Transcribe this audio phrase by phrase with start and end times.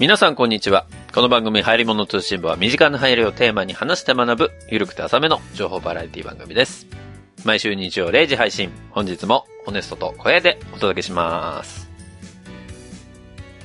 [0.00, 0.86] 皆さんこんにちは。
[1.14, 6.88] この番組、流行り物通信部は身近な流行りをテーマに話して学ぶ、ゆるくて浅めの情報バラエティ番組です。
[7.44, 8.72] 毎週日曜0時配信。
[8.90, 11.88] 本日も、ホネストと小平でお届けします。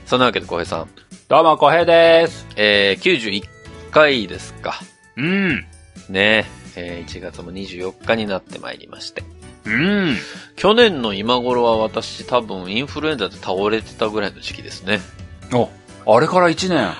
[0.06, 0.90] そんなわけで小平さん、
[1.30, 2.46] どうも、小平です。
[2.56, 3.44] えー、91
[3.90, 4.80] 回ですか。
[5.18, 5.66] うん。
[6.10, 9.24] ねえー、1月も24日になってまいりまして。
[9.66, 10.16] うん。
[10.56, 15.00] 去年の今頃は私多分インフルエンザで倒れてたぐらいの時期ですね。
[15.54, 15.70] お、
[16.06, 16.94] あれから一年。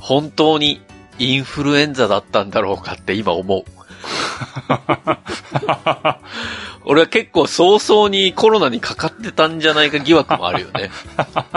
[0.00, 0.80] 本当に
[1.18, 3.64] インフルエンザだったんだろうかって今思う。
[6.84, 10.90] 俺は結構早々にコロナにかかってたんじゃないか疑惑もあるよね。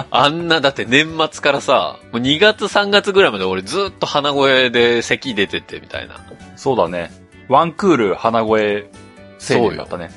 [0.10, 6.16] あんな、だって年末からさ、もう2月3月ぐらいまで俺ずっと鼻声で咳出ててみたいな。
[6.56, 7.12] そうだね。
[7.48, 8.90] ワンクール鼻声
[9.40, 10.10] 青年だったね。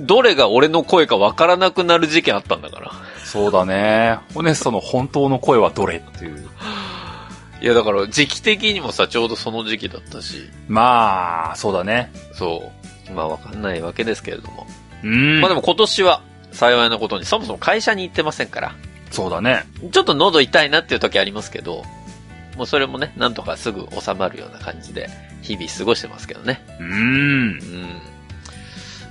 [0.00, 2.92] どれが俺の声かわからなくなる事件あったんだから。
[3.32, 4.18] そうだね。
[4.34, 6.46] ホネストの本当の声はどれっていう。
[7.62, 12.12] いやだから時期的にもさ、ちょうどその時期だったし、まあ、そうだね。
[12.34, 12.70] そ
[13.08, 13.12] う。
[13.12, 14.66] まあわかんないわけですけれども。
[15.02, 15.40] うん。
[15.40, 16.20] まあでも今年は
[16.52, 18.74] 幸いなことにそもそも会社に行ってませんから、
[19.10, 19.64] そうだね。
[19.92, 21.84] ちょっと喉痛いなっていう時ありますけど、
[22.58, 25.08] もうそれもね、なんとかすぐ収まるような感じで、
[25.40, 26.62] 日々過ごしてますけどね。
[26.78, 26.86] うん。
[26.88, 27.88] うん。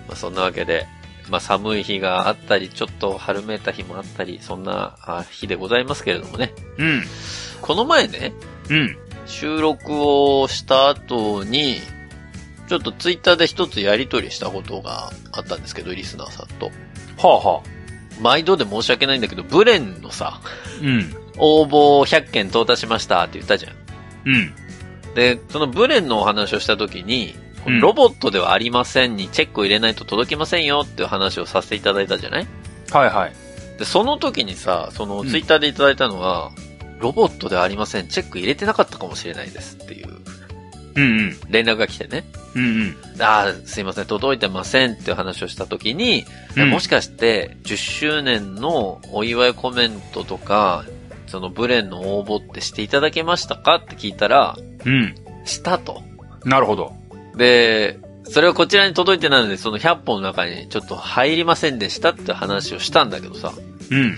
[0.07, 0.85] まあそんなわけで、
[1.31, 6.53] まあ寒い日があったり、ちょっと春めいた日もあったり、そんなあ日でございますけれどもね。
[6.77, 7.03] うん。
[7.61, 8.33] この前ね、
[8.69, 8.97] うん。
[9.25, 11.77] 収録をした後に、
[12.67, 16.65] ちょっとツイッターで一つやりとりしたことがあったんですけど、リスナーさんと。
[17.17, 18.21] はあはあ。
[18.21, 20.41] 毎度で申し訳ないんだけど、ブレンのさ、
[20.81, 21.15] うん。
[21.37, 23.73] 応募100件到達しましたって言ったじゃん。
[24.25, 24.53] うん。
[25.15, 32.47] で、そのブレンのお話をした時に、うんロボットではありませんにチェックを入れないと届きませんよっていう話をさせていただいたじゃない？
[32.91, 33.33] はいはい。
[33.77, 36.51] で、その時にさ、そのうんツイッターでいただいたのは、
[36.99, 40.07] ロボットではありません、チェック入れてなかったかもしれないですっていう
[40.95, 41.39] うんうん。
[41.49, 42.25] 連絡が来てね。
[42.53, 43.21] うんうん。
[43.21, 46.25] ああ、すいません、届いてませんっていう話をした時に、
[46.57, 50.83] うんもしかして10周年のお祝いコメントとか、
[51.27, 55.15] そのブレンの応募ってしていただけましたかって聞いたら、うん。
[55.45, 56.03] したと。
[56.43, 56.93] なるほど。
[57.35, 63.53] で、それはこちらに届いてないので、その100本の中にちょっと入りませんでしたって話をしたんだけどさ、
[63.89, 64.17] うん。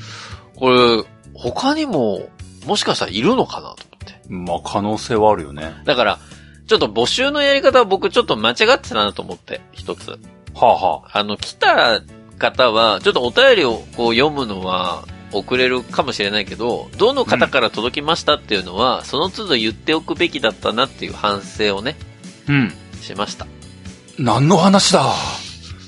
[0.56, 1.04] これ、
[1.34, 2.30] 他にも、
[2.66, 4.22] もしかしたらいるのかなと思って。
[4.30, 5.74] まあ、可能性はあるよね。
[5.86, 6.20] だから、
[6.68, 10.12] ちょっと募集のやり方は僕ちょっと間違ってたなと思って、一つ。
[10.12, 10.18] は
[10.62, 11.20] あはあ。
[11.20, 12.02] あの、来た
[12.38, 21.96] 方は、ちょっとお便りをこう読むのは遅れるかもしれないけど、どの方から届きましたっていうのは、その都度言っておくべきだったなっていう反省をね、
[22.48, 22.74] うん。
[23.04, 23.48] しました。
[24.18, 25.14] 何の話だ？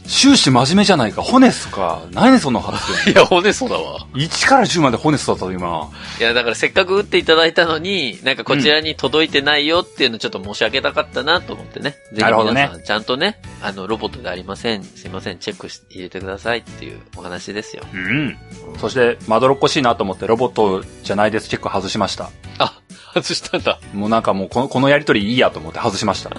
[0.08, 1.24] 終始真面目じゃないか。
[1.24, 2.04] ホネストか。
[2.12, 4.06] 何その話 いや、骨そうだわ。
[4.14, 5.90] 1から10までホネストだったぞ、今。
[6.20, 11.92] いや、だからせっかく打っていただいたのに、なんかこちらに届いてないよっていうのちょっと申し訳なかったなと思ってね。
[11.92, 14.84] ぜひなるほどね皆さん、ちゃんとね、あの、ロボットでありません。
[14.84, 17.84] すいません、チェックし入れてくださいっていうお話ですよ。
[17.92, 18.38] うん。
[18.80, 22.30] そして、まどろっこしいなと思ってロボットじゃないですチェック外しました。
[22.60, 22.80] あ、
[23.16, 23.80] 外したんだ。
[23.94, 26.30] もうなんかもうこの、このやりとりいいやと思って外しました。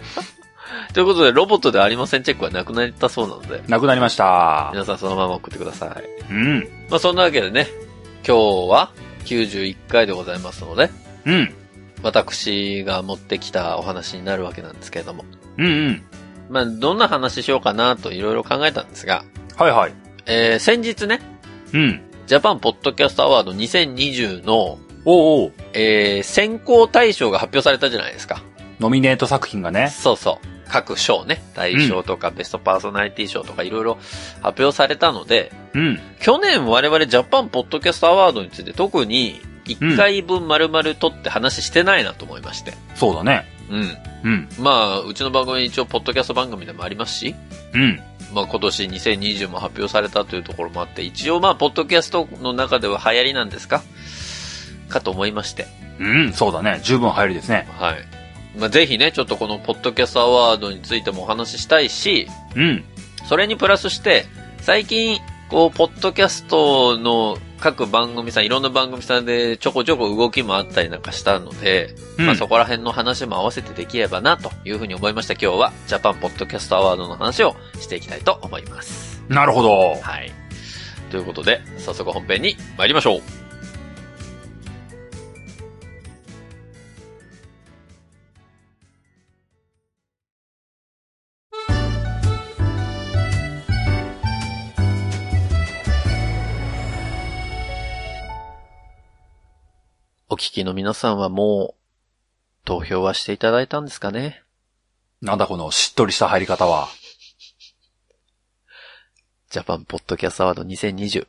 [0.93, 4.71] ということで、ロボットでありませんチェックはなくなったそうなので、なくなりました。
[4.73, 5.97] 皆さんそのまま送ってくださ
[6.31, 6.33] い。
[6.33, 6.69] うん。
[6.91, 7.69] まあそんなわけでね、
[8.27, 8.91] 今日は
[9.25, 10.91] 91回でございますので、
[11.25, 11.55] うん。
[12.03, 15.25] 私が持ってきたお話になるわけなんですけれども。
[15.59, 16.03] うんうん。
[16.49, 19.25] まあどんな話しようかなといろいろ考えたんですが、
[19.57, 19.93] はいはい。
[20.27, 21.21] えー、先日ね、
[21.73, 22.01] うん。
[22.27, 25.53] ジャパンポッドキャストアワード2020の、おうおう。
[25.73, 28.43] えー、選考対象が発表されたじゃないですか。
[28.81, 29.89] ノミネート作品がね。
[29.91, 30.56] そうそう。
[30.69, 33.99] 各賞ね、大賞とかベストパーソナリティ賞とかいろいろ
[34.43, 36.01] 発表されたので、うん。
[36.21, 42.75] 去年我々ジャパンポッドキャストアワードについて特に1回分丸々取って話してないなと思いまして。
[42.95, 43.45] そうだね。
[43.71, 43.97] うん。
[44.25, 44.49] うん。
[44.59, 47.35] まあ、うちの番組一応ポッドキャスト番組でもありますし、
[47.73, 48.01] うん。
[48.35, 53.83] まあ今年2020も発表されたというところもあって、一応まあ、ポッドキャストの中では流行りなんですか？
[54.89, 55.67] かと思いまして。
[55.99, 56.33] うん。
[56.33, 56.81] そうだね。
[56.83, 57.69] 十分入りですね。
[57.79, 57.97] はい。
[58.59, 62.85] まあぜひね、ちょっとこのポッドキャストアワードについてもお話ししたいし、うん。
[63.29, 64.27] それにプラスして、
[64.61, 65.19] 最近、
[65.49, 79.23] こう、ポッドキャストの各番組さん、いろんな番組さんでちょこちょこ動きもあったりなんかしたので、うんまあそこら辺の話も合わせてできればなというふうに思いました今日は、ジャパンポッドキャストアワードの話をしていきたいと思います。
[79.29, 79.95] なるほど。
[80.01, 80.33] はい。
[81.11, 83.46] ということで、早速本編に参りましょう。
[100.37, 104.43] 聞きの皆さんはもう、投票はしていただいたんですかね？
[105.23, 106.89] なんだこのしっとりした入り方は。
[109.51, 111.27] ジャパンポッドキャストアワード2020。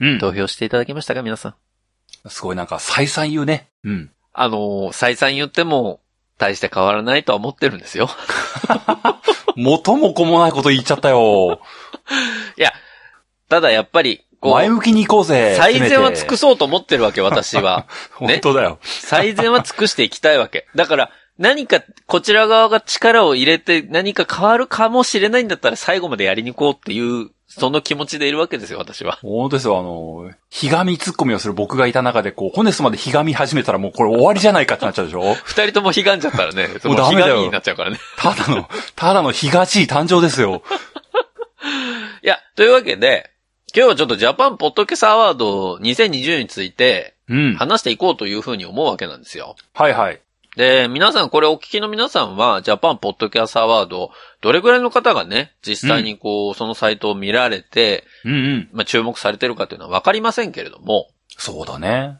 [0.00, 0.18] うん。
[0.18, 1.50] 投票していただけましたか皆さ
[2.26, 2.28] ん？
[2.30, 3.68] すごいなんか再三言うね。
[3.84, 4.10] うん。
[4.32, 6.00] あのー再三言っても、
[6.38, 8.10] 大して変わらないとは思ってるんですよ。
[9.56, 11.62] 元も子もないこと言っちゃったよ。
[12.58, 12.74] いや、
[13.48, 15.54] ただやっぱり、前向きに行こうぜ。
[15.56, 17.86] 最善は尽くそそうと思ってるわけ、私は。
[18.20, 18.24] う。
[18.26, 18.78] 本当だよ。
[18.82, 20.66] 最善は尽くしていきたいわけ。
[20.74, 29.18] だから、何か、こちら側が力を入れて何か変わるかもしれないんだったら最後までやりに行こうっていう、その気持ちでいるわけですよ、私は。
[29.22, 35.34] 本当ですよ、あの、ひがみ突っ込みをする僕がいた中で、こう、ホネスまでひがみ始めたらもうこれ終わりじゃないかってなっちゃうでしょ？
[35.44, 37.98] 二人とも悲願じゃったらね、その悲もうダメだよ願になっちゃうからね。
[38.16, 40.62] ただの、ただのひがちい誕生ですよ。
[42.22, 43.30] いや、というわけで、
[43.76, 47.54] 今日はちょっとジャパンポッドキャストアワード2020についてうん。
[47.56, 49.54] 話していこうというふうに思うわけなんですよ。
[49.74, 50.20] はいはい。
[50.56, 58.68] で、皆さん、これお聞きの皆さんは、ジャパンポッドキャストアワード、どれぐらいの方がね、実際にこう、そのサイトを見られて、うんうん。
[58.72, 62.16] まあ、注目されてるかというのはわかりませんけれども、そうだね。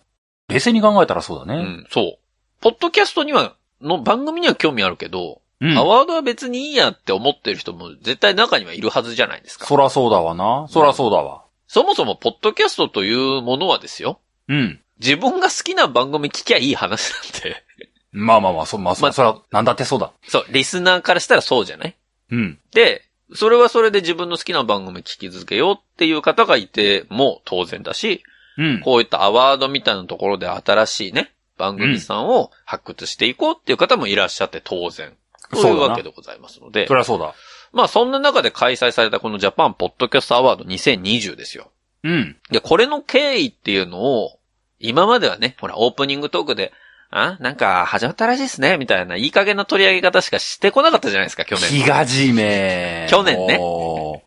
[0.48, 1.54] 冷静に考えたらそうだね。
[1.54, 2.18] うん、そう。
[2.60, 5.78] ポッドキャストには、の番組には興味あるけど、うん。
[5.78, 9.64] アワードは別にいいやって思ってる人も絶対中にはいるはずじゃないですか。
[9.64, 10.66] そらそうだわな。
[10.68, 11.45] そらそうだわ。
[11.66, 14.80] そもそも、ポッドキャストというものはですよ、うん。
[14.98, 17.64] 自分が好きな番組聞きゃいい話なんで、
[18.12, 20.12] まあまあまあ、そ、まあ、そまあそら、なんだってそうだ。
[20.26, 21.96] そう、リスナーからしたらそうじゃない？
[22.30, 22.58] うん。
[22.72, 23.02] で、
[23.34, 28.22] それはそれで自分の好きな番組聞き続けようっていう方がいても当然だし、
[28.56, 28.80] うん。
[28.80, 35.12] こういったアワードみたいなところで新しいね、番組さんを発掘していこうっていう方もいらっしゃって当然。
[35.50, 37.34] というわけでございますのでそ、りゃそうだ。
[37.76, 41.70] まあそんな中で開催されたこのジャパンポッドキャストアワード2020ですよ。
[42.02, 42.36] うん。
[42.50, 44.38] で、これの経緯っていうのを、
[44.78, 46.72] 今まではね、ほら、オープニングトークで、
[47.10, 47.36] あ？
[47.40, 51.68] なんか、始まったらしいですね、みたいな、いい加減な取り上げ方しかしてこなかったじゃないですか、去年。
[51.68, 53.06] ひがじめ。
[53.10, 54.22] 去年ねも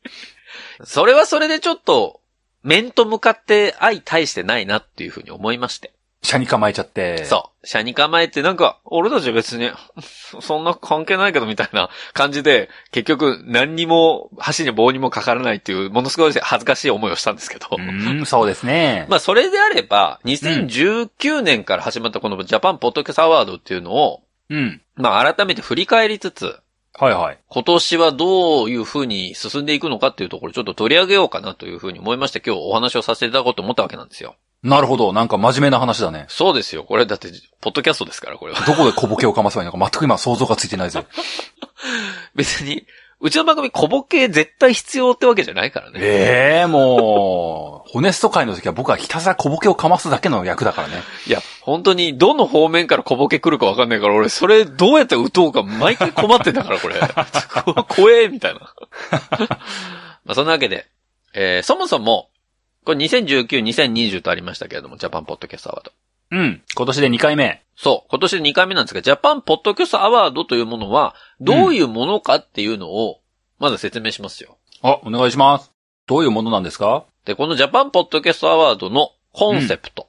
[0.84, 2.22] それはそれでちょっと、
[2.64, 5.94] 面と向かって相対してないなっていうふうに思いまして。
[6.22, 7.26] う、車に構えちゃって。
[7.26, 7.68] そう。
[7.68, 9.72] 車に構えてなんか、俺たち別に、
[10.42, 17.68] そんな関係ないけどみたいな 感じで、結局何にも、箸に棒にもかからないっていう、ものすごい恥ずかしい思いをしたんですけど。
[17.72, 19.06] うーん、そうですね。
[19.10, 24.82] まあそれであれば、2019年から始まったこのジャパンポッドキャストアワードっていうのを、うん。
[24.96, 26.60] まあ改めて振り返りつつ、
[27.00, 27.38] はいはい。
[27.48, 34.36] 今年はどういう風に進んでいくのかっていうところをちょっと取り上げようかなという風に思いまして今日お話をさせていただこうと思ったわけなんですよ。
[34.62, 35.14] なるほど。
[35.14, 36.26] なんか真面目な話だね。
[36.28, 36.84] そうですよ。
[36.84, 37.30] これだって、
[37.62, 38.60] ポッドキャストですから、これは。
[38.66, 41.06] どこで小ボケをかますかいいのか全く今想像がついてないぜ。
[42.36, 42.86] 別に、
[43.22, 46.00] うちの番組小ボケ絶対必要ってわけじゃないからね。
[46.02, 51.04] ええもう、ホネスト会の時は僕はひたすら小ボケをかますだけの役だからね。
[51.28, 56.96] いや、本当に、どの方面から小ボケ来るかわかんないから、俺、それどうやって打とうか毎回困ってんだから、これ。
[57.90, 58.60] 怖え、みたいな。
[60.24, 60.88] まあ、そんなわけで、
[61.34, 62.30] えー、そもそも、
[62.86, 65.92] これ2019、2020とありましたけれども、ジャパンポッドキャストアワード。
[66.32, 66.62] うん。
[66.76, 67.64] 今年で2回目。
[67.76, 73.22] そう、今年で2回目なんですが、ジャパンポッドキャストアワードというものは、どういうものかっていうのを、
[73.58, 74.58] まず説明しますよ。
[74.82, 75.72] あ、お願いします。
[76.08, 77.06] どういうものなんですか？
[77.26, 80.08] で、このジャパンポッドキャストアワードのコンセプト。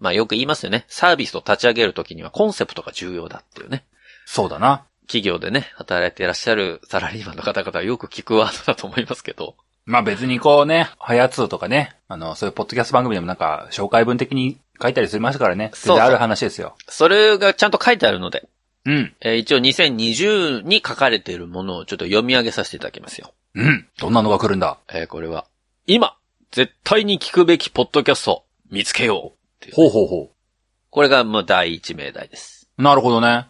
[0.00, 0.84] まあよく言いますよね。
[0.88, 3.84] サービスを立ち上げるときにはコンセプトが重要だっていうね。
[4.26, 4.84] そうだな。
[5.06, 9.56] 企業でね、働いていらっしゃるサラリーマンの方々はよく聞くワードだと思いますけど。
[9.88, 15.70] まあ別にこうね、はやつとかね、あの、そういうポッドキャスト番組でもなんか、紹介文的に書いたりしましたからね。
[15.72, 16.76] そうある話ですよ。
[16.88, 18.46] それがちゃんと書いてあるので、
[18.84, 19.14] うん。
[19.22, 23.32] えー一応2020に書かれているものをちょっと読み上げさせていただきますよ。
[23.54, 23.88] うん。
[23.98, 24.78] どんなのが来るんだ？
[24.92, 25.46] えーこれは、
[25.86, 26.18] 今、
[26.52, 30.30] 絶対に聞くべきポッドキャスト、見つけようっていうほうほうほ
[30.90, 32.68] これがもう第一命題です。
[32.78, 32.82] う。
[32.82, 33.46] なるほどね。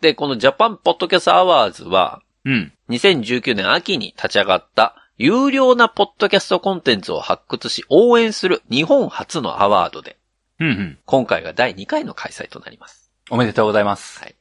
[0.00, 2.72] で、この Japan Podcast Awards は、うん。
[2.90, 10.16] 2019年秋に立ち上がった優良なポッドキャストコンテンツを発掘し応援する日本初のアワードで、
[10.60, 10.98] うんうん。
[11.04, 13.10] 今回が第2回の開催となります。
[13.30, 14.20] おめでとうございます。
[14.20, 14.34] はい。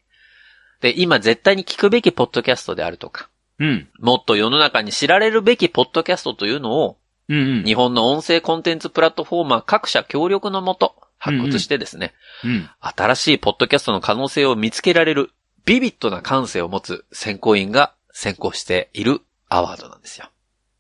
[0.82, 3.88] で、今絶対に聞くべきポッドキャストであるとか、うん。
[4.00, 6.98] もっと世の中に知られるべきポッドキャストというのを、
[7.30, 7.64] うんうん。
[7.64, 12.14] 日本の音声コンテンツプラットフォーマー各社協力のもと、発掘してですね、
[12.44, 12.70] うん。
[12.82, 15.32] 新しいポッドキャストの可能性を見つけられる、
[15.64, 20.28] ビビッドな感性を持つ選考員が選考しているアワードなんですよ。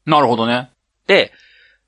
[0.05, 0.69] なるほどね。
[1.07, 1.31] で、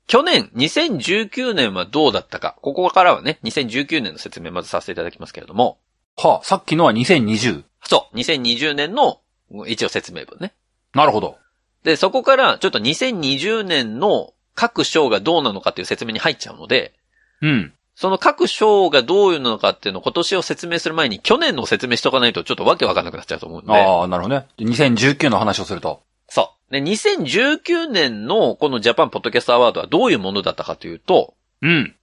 [0.06, 2.56] 去年、2019年はどうだったか。
[2.62, 5.78] ここからはね、2019年の説明まずさせていただきますけれども。
[6.16, 7.64] はあ、さっきのは2020。
[7.84, 9.20] そう、2020年の
[9.66, 10.54] 一応説明文ね。
[10.94, 11.38] なるほど。
[11.82, 16.94] で、そこからちょっと2020年の各章がどうなのかっていう説明に入っちゃうので、
[17.42, 17.72] うん。
[17.94, 23.72] その各賞がどういうのかっていうのを今年を説明する前に去年の説明しとかないとちょっとわけわかんなくなっちゃうと思うんで。
[23.72, 24.46] ああ、なるほどね。
[24.58, 26.02] で2019の話をすると。
[26.28, 26.55] そう。
[26.70, 31.94] で、2019年のこのジャパンポッドキャストアワードはどういうものだったかというと、うん。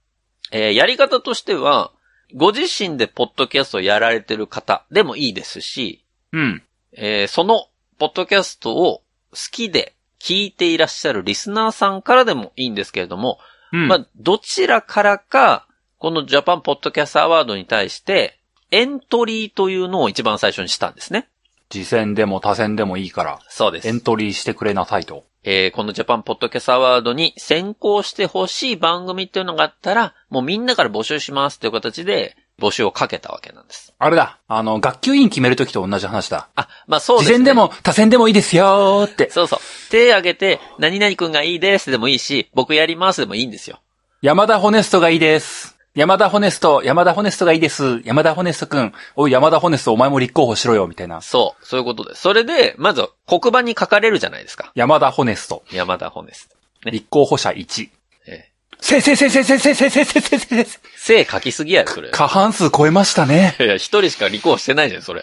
[0.52, 1.92] えーやり方としては、
[2.34, 6.62] ご自身でポッドキャストをやられてる方でもいいですし、うん。
[6.92, 7.68] えーその
[7.98, 13.38] ポッドキャストを好きで聞いていらっしゃるリスナーさんからでもいいんですけれども、
[13.72, 13.88] うん。
[13.88, 15.66] まあ、どちらからか、
[15.98, 18.38] このジャパンポッドキャストアワードに対して、
[18.70, 21.28] エントリーというのを一番最初にしたんですね。
[21.74, 23.90] 次戦でも他戦でもいいから、そうですエ。
[23.90, 25.24] ントリーしてくれなさいと。
[25.42, 33.92] えーこのジャパンポッドキャストアワードに先行してほしい番組っていうのがあったら、もうみんなから募集しますという形で募集をかけたわけなんです。
[33.98, 34.38] あれだ。
[34.46, 36.48] あの、学級委員決めるときと同じ話だ。
[36.54, 37.34] あ、まあそうですね。
[37.34, 39.28] 次戦でも他戦でもいいですよーって。
[39.30, 39.58] そうそう。
[39.90, 43.80] 手挙げて、何々くんがいいですでもいいし、僕やりますでもいいんですよ。
[44.22, 45.73] 山田ホネストがいいです。
[45.94, 48.00] 山田ホネスト、山田ホネストがいいです。
[48.04, 48.92] 山田ホネストくん。
[49.14, 51.20] おい、山田ホネストお前も立候補しろよ、みたいな。
[51.20, 51.64] そう。
[51.64, 52.20] そういうことです。
[52.20, 54.72] それで、まず黒板に書かれるじゃないですか。
[54.74, 55.62] 山田ホネスト。
[55.72, 56.48] 山田本です。
[56.84, 57.88] ね立候補者1。
[58.26, 62.10] えせいせいせいせいせいせいせいせいせいせいせいー、正書きすぎやよ、それ。
[62.10, 63.54] 過半数超えましたね。
[63.60, 65.22] いや、一人しか立候補してないじゃん、それ。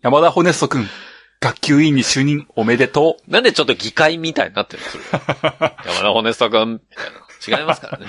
[0.00, 0.88] 山田ホネストくん。
[1.40, 3.30] 学級委員に就任おめでとう。
[3.30, 5.04] なんでちょっと議会みたいになってるのそれ。
[5.84, 7.58] 山田骨スくん、みたいな。
[7.60, 8.06] 違いますからね。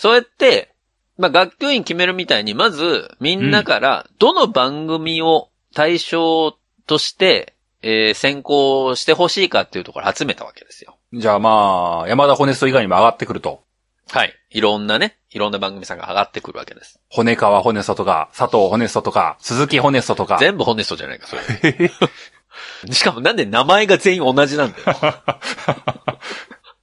[0.00, 0.72] そうやって、
[1.18, 7.52] まあ、学級委員決めるみたいに、まず、みんなから、どの番組を対象として、
[7.82, 10.96] えー選考してほしいかっていうところを集めたわけですよ。
[11.12, 13.62] じゃあまあ、山田ホネスト以外にも上がってくると。
[14.10, 14.34] はい。
[14.48, 16.98] いろんなね、いろんな番組さんが上がってくるわけです。
[17.10, 20.38] 骨川ホネストとか、佐藤ホネストとか、鈴木ホネストとか。
[20.40, 21.90] 全部ホネストじゃないか、それ。
[22.90, 24.84] しかもなんで名前が全員同じなんだよ。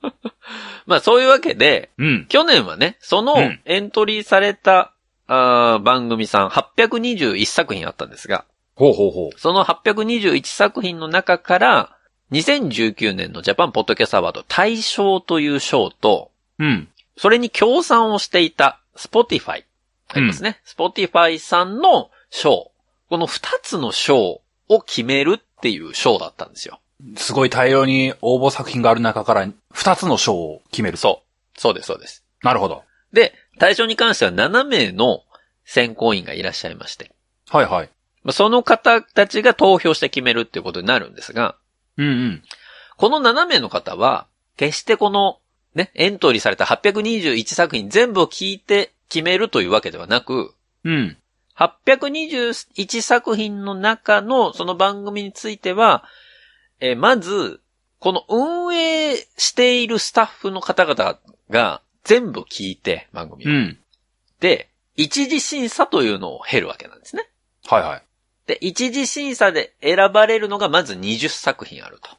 [0.87, 2.25] まあそういうわけで、うん。
[2.27, 4.93] 去年はね、そのうんエントリーされた、
[5.27, 11.97] あー番組さん821作品あったんですが、ほうほうほその821作品の中から、
[12.31, 16.63] 2019年のジャパンポッドキャストアワード大賞という賞と、う。
[16.63, 16.87] うん。
[17.17, 19.63] それに協賛をしていた Spotify。
[20.09, 20.61] ありますね。
[20.65, 22.71] Spotify さんの賞。
[23.09, 26.79] この二つの賞を決めるっていう賞だったんですよ。
[27.15, 30.97] すごい大量に応募作品がある中から、二つの賞を決める。
[30.97, 31.23] そ
[31.55, 31.59] う。
[31.59, 32.23] そうです、そうです。
[32.43, 32.83] なるほど。
[33.13, 35.23] で、対象に関しては7名の
[35.65, 37.11] 選考員がいらっしゃいまして。
[37.49, 37.89] はいはい。
[38.23, 41.55] まあその方たちが投票して決めるっていうことになるんですが、
[41.97, 42.43] うんうん。
[42.97, 45.39] この7名の方は、決してこの、
[45.75, 51.17] ね、エントリーされた821作品全部を聞いて決めるというわけではなく、うん。
[51.57, 56.03] 821作品の中のその番組については、
[56.79, 57.61] えーまず、
[57.99, 61.19] この運営しているスタッフの方々
[61.49, 63.49] が全部聞いて、番組を。
[63.49, 63.79] うん。
[64.39, 67.29] で、一次審査というのを経るわけなんですね。
[67.65, 68.03] はいはい。
[68.45, 72.09] で、一次審査で選ばれるのがまず20作品あると。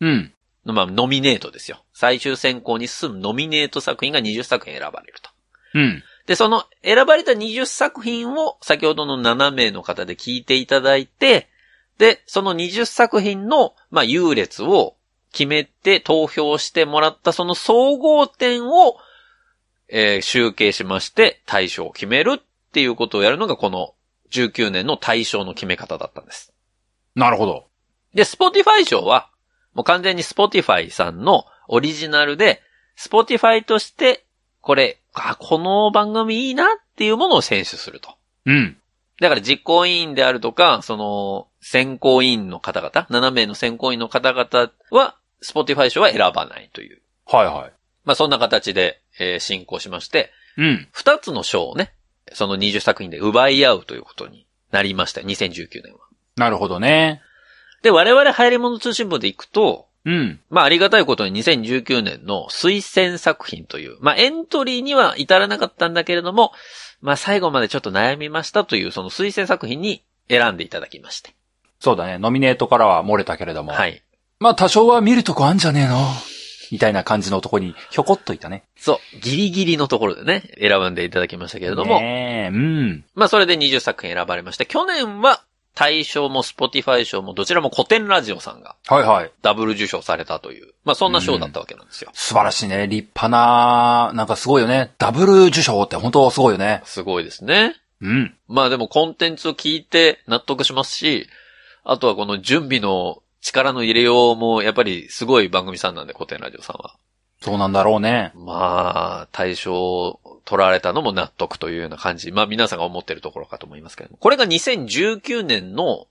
[0.00, 0.32] うん。
[0.64, 1.84] まあ、ノミネートですよ。
[1.92, 5.30] 最終選考に進むノミネート作品が20作品選ばれると。
[5.74, 6.02] うん。
[6.26, 11.48] で、その選ばれた20作品を先ほどの7名の方で聞いていただいて、
[11.98, 14.96] で、その20作品の、まあ、優劣を
[15.32, 18.96] 決めて投票してもらったその総合点を、
[19.88, 23.94] えー集計しまして対象を決めるっていうことをやるのがこの
[24.32, 26.52] 19年の対象の決め方だったんです。
[27.14, 27.68] なるほど。
[28.14, 29.30] で、Spotify 賞は、
[29.74, 32.62] もう完全に Spotify さんのオリジナルで、
[32.98, 34.24] Spotify として、
[34.60, 38.16] これ、あ、この番組いいなっていうものを選出すると。
[38.46, 38.78] うん。
[39.20, 47.00] だから実行委員であるとか、その、選考委員の方々、7名の選考委員の方々は、Spotify 賞は選ばないという。
[47.26, 47.72] はいはい。
[48.04, 50.88] まあそんな形で、えー進行しまして、うん。
[50.94, 51.92] 2つの賞をね、
[52.32, 56.00] その20作品で奪い合うということになりましたよ、2019年は。
[56.36, 57.22] なるほどね。
[57.82, 60.40] で、我々流行り物通信部で行くと、うん。
[60.48, 66.52] まあありがたいことに2019年の推薦作品という、まあエントリーには至らなかったんだけれども、
[67.02, 71.34] まあ最後までちょっと悩みましたというその推薦作品に選んでいただきまして。
[71.80, 72.18] そうだね。
[72.18, 73.72] ノミネートからは漏れたけれども。
[73.72, 74.02] はい。
[74.38, 75.96] まあ多少は見るとこあんじゃねえの？
[76.72, 78.64] みたいな感じのとこにひょこっといたね。
[78.76, 83.04] そう、ギリギリのところでね、選んでいただきましたけれども、ねえ、うん。
[83.14, 85.44] まあそれで20作品選ばれまして、去年は
[85.76, 89.30] 大賞も Spotify 賞もどちらも古典ラジオさんがはいはい。
[89.42, 92.10] ダブル受賞されたという、まあそんな賞だったわけなんですよ。
[92.14, 92.88] 素晴らしいね。
[92.88, 94.94] 立派な、なんかすごいよね。
[94.98, 96.80] ダブル受賞って本当すごいよね。
[96.86, 97.76] すごいですね。
[98.00, 98.34] うん。
[98.48, 101.28] まあでもコンテンツを聞いて納得しますし、
[101.84, 106.96] あとはこの準備の力の入れようもやっぱりすごい番組さんなんで、古典ラジオさんは。
[107.42, 108.32] そうなんだろうね。
[108.34, 112.32] まあ、対象を取られたのも納得というような感じ。
[112.32, 114.18] まあ皆さんが思ってるところかと思いますけれども。
[114.18, 116.06] これが2019年の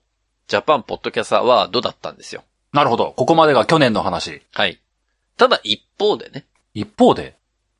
[0.46, 2.44] ジャパンポッドキャストアワードだったんですよ。
[2.72, 3.14] なるほど。
[3.16, 4.42] ここまでが去年の話。
[4.52, 4.78] はい。
[5.38, 6.44] ただ一方でね。
[6.74, 7.34] 一方で？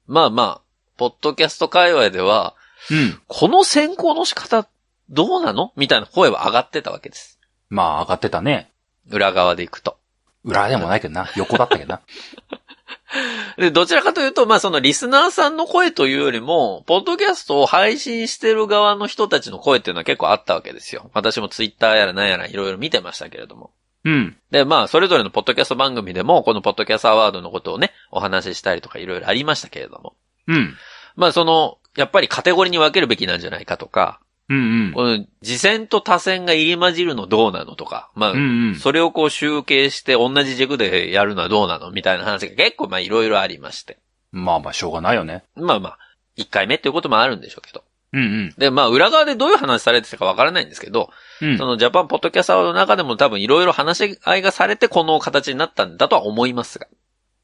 [0.06, 0.60] まあまあ、
[0.96, 2.54] ポッドキャスト界隈では、
[2.90, 3.20] うん。
[3.28, 4.66] この選考の仕方
[5.10, 5.72] どうなの？
[5.76, 7.38] みたいな声は上がってたわけです。
[7.68, 8.70] まあ、上がってたね。
[9.10, 9.98] 裏側で行くと。
[10.42, 11.28] 裏でもないけどな。
[11.36, 12.00] 横だったけどな。
[13.56, 21.10] で、どちらかというと、まあそのリスナーさんの声というよりも、ポッドキャストを配信してる側の人たちの声っていうのは結構あったわけですよ。
[21.14, 23.70] 私もツイッターやら何やらいろいろ見てましたけれども。
[24.04, 24.36] うん。
[24.50, 30.14] で、まあ、それぞれのポッドキャスト番組でも、このポッドキャストアワードのことをね、お話ししたりとかいろいろありましたけれども。
[30.46, 30.76] うん。
[31.16, 34.92] まあ、その、やっぱりカテゴリーに分けるべきなんじゃないかとか、うんうん。
[34.92, 38.74] この、次戦と他戦が入り混じるのどうなのとか、まあ、うんうん。
[38.76, 43.98] それをこう集計して同じ軸でやるのはどうなのみたいな話が結構まあいろいろありまして。
[44.30, 45.44] まあまあ、しょうがないよね。
[45.56, 45.98] まあまあ、
[46.36, 47.82] 1回目っていうこともあるんでしょうけど。
[48.12, 48.54] うんうん。
[48.56, 51.10] で、まあ、裏側でどういう話されてたかわからないんですけど、
[51.42, 51.66] うんそ。
[51.66, 56.86] のジャパンポッドキャスードの中でも多分いろいろ話し合いがされてこの形になったんだとは思いますが。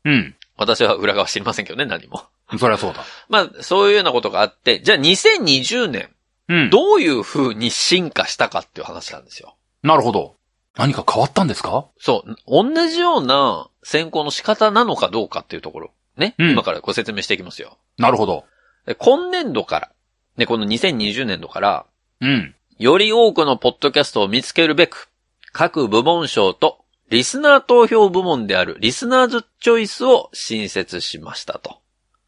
[0.05, 0.35] うん。
[0.57, 2.23] 私は裏側知りませんけどね、何も。
[2.59, 3.05] そりゃそうだ。
[3.29, 6.11] まあ、そういうようなことがあって、じゃあ2020年、
[6.53, 6.71] うん。
[6.71, 9.57] どういう風に進化したかっていう話なんですよ。
[9.83, 10.37] なるほど。
[10.77, 11.87] 何か変わったんですか？
[11.99, 15.91] そう、同じような選考の仕方なのかどうかっていうところ。
[16.17, 17.79] ね、うん今からご説明していきますよ。
[17.99, 18.45] なるほど。
[18.87, 19.93] で今年度から、
[20.37, 21.87] ね、この2020年度から、
[22.21, 22.55] うん。
[22.79, 25.09] より多くのポッドキャストを見つけるべく、
[25.53, 31.81] 各部門賞と、リスナー投票部門であるリスナーズチョイスを新設しましたと。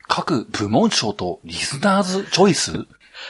[0.03, 2.87] 各部門賞とリスナーズチョイス？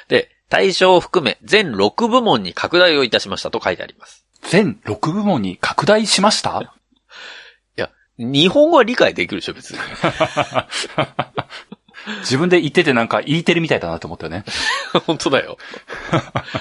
[0.09, 4.25] で、対象を含め全6部門に拡大をいたしましたと書いてあります。
[4.43, 6.73] 全6部門に拡大しました？
[8.17, 9.79] 日本語は理解できるでしょ、別に。
[12.21, 14.45] 自分で言っててなんか言いてるみたいだなと思ったよね。
[15.09, 15.59] 本当だよ。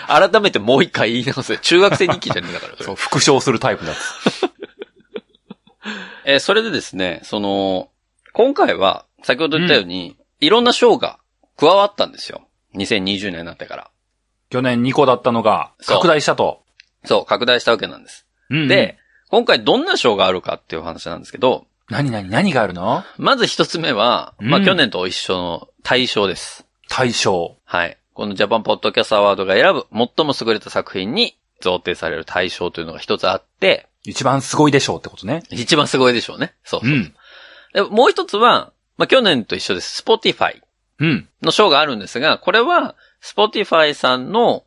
[0.08, 1.60] 改めてもう一回言い直せ。
[1.60, 4.00] 中学生日記じゃねえんだから、それ そう、復唱するタイプのやつ。
[6.26, 7.90] えーそれでですね、その、
[8.32, 11.20] 今回は、先ほど言ったように、いろんな賞が
[11.58, 12.48] 加わったんですよ。
[12.76, 13.90] 2020年になってから。
[14.50, 16.64] 去年2個だったのがそう拡大したと。
[17.06, 18.26] そう、拡大したわけなんです。
[18.50, 18.98] うんうんで、、
[19.30, 23.04] 今回どんな賞があるかっていう話なんですけど、何何何があるの？
[23.18, 26.66] まず一つ目は、まあ、うん去年と一緒の大賞です。
[26.88, 27.58] 対象。
[27.66, 27.98] はい。
[28.14, 35.44] このジャパンポッドキャストアワードが選ぶ最も優れた作品に贈呈される大賞というのが一つあって、一番すごいでしょうってことね。
[35.50, 36.54] 一番すごいでしょうね。
[36.64, 36.94] そうそうう。
[36.94, 37.16] ん。
[37.74, 40.04] でもう一つは、まあ、去年と一緒です。
[40.04, 40.62] Spotify
[41.00, 41.30] うん。
[41.42, 44.66] の賞があるんですが、これは、Spotify さんの、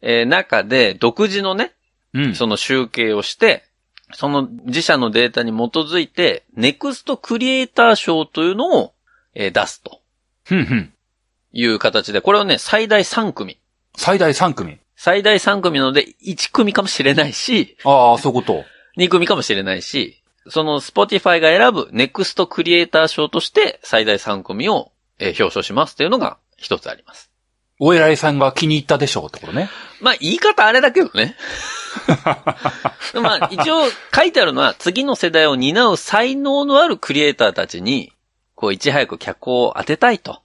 [0.00, 1.72] えー中で独自のね、
[2.14, 2.34] うん。
[2.34, 3.64] その集計をして、
[4.12, 8.94] その自社のデータに基づいて、ネクストクリエイター賞というのを、
[9.34, 10.00] えー出すと
[10.44, 10.92] ふんふん。
[11.52, 13.58] いう形で、これをね、最大3組。
[13.96, 14.78] 最大3組。
[14.96, 18.64] 最大3組なので、1組かもしれないし、ああ、そういうこと。
[18.96, 27.30] 2組かもしれないし、その Spotify が選ぶネクストクリエイター賞として最大3組を、えー表彰しますというのが一つあります。
[27.80, 29.70] お偉いさんが気に入ったでしょうってことね。
[30.00, 31.36] まあ言い方あれだけどね。
[33.14, 38.12] まあ一応書いてあるのは次の世代を担う才能のあるクリエイターたちに、
[38.54, 40.42] こういち早く脚光を当てたいと。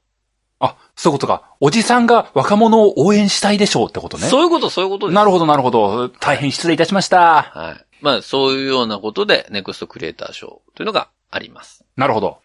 [0.60, 1.56] あ、そういうことか。
[1.60, 4.28] おじさんが若者を応援したいでしょうってことね。
[4.28, 5.16] そういうこと、そういうことです。
[5.16, 6.10] なるほど、なるほど。
[6.10, 7.42] 大変失礼いたしました。
[7.42, 7.86] はい。
[8.02, 11.84] まあそういうようなことで、ネクストクリエイター賞というのがあります。
[11.98, 12.38] なるほど。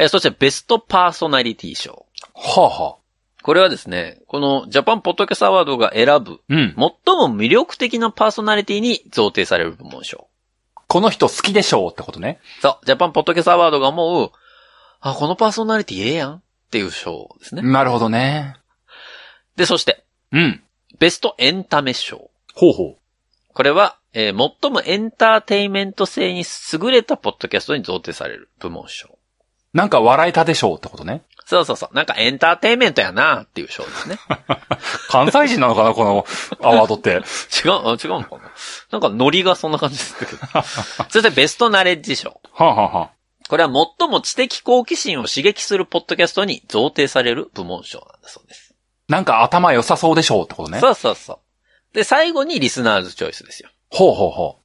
[0.00, 2.06] えーそしてベストパーソナリティ賞。
[2.32, 2.94] はあはあ。
[3.42, 6.74] これはですね、このジャパンポッドキャストアワードが選ぶ、うん。
[6.76, 10.28] 最も魅力的なパーソナリティに贈呈される部門賞。
[10.86, 12.38] この人好きでしょうってことね。
[12.62, 14.30] そう、ジャパンポッドキャストアワードが思う、
[15.00, 16.34] あ、このパーソナリティええやん？
[16.36, 17.62] っていう賞ですね。
[17.62, 18.54] なるほどね。
[19.56, 20.62] で、そして、うん。
[21.00, 22.30] ベストエンタメ賞。
[22.54, 22.96] ほうほ
[23.52, 29.17] これは、えー最もエンターテイメント性に優れたポッドキャストに贈呈される部門賞。
[29.74, 29.76] う。
[29.76, 31.22] なんか笑えたでしょうってことね。
[31.44, 31.96] そうそうそう。
[31.96, 34.18] なんかエンターテイメントやなっていう賞ですね。
[35.08, 36.26] 関西人なのかなこの
[36.62, 37.10] アワードって。
[37.10, 37.22] 違う、
[37.88, 38.52] あ違うのかな
[38.90, 40.36] なんかノリがそんな感じですけど。
[41.08, 42.40] そしてベストナレッジ賞。
[42.52, 43.10] はあ、はあはあ、
[43.48, 48.74] これは最も知的好奇心を刺激するポッドキャストに贈呈される部門賞なんだそうです。
[49.08, 50.80] なんか頭良さそうでしょうってことね。
[50.80, 51.40] そうそうそ
[51.92, 51.94] う。
[51.94, 53.70] で、最後にリスナーズチョイスですよ。
[53.88, 54.60] ほうほうほ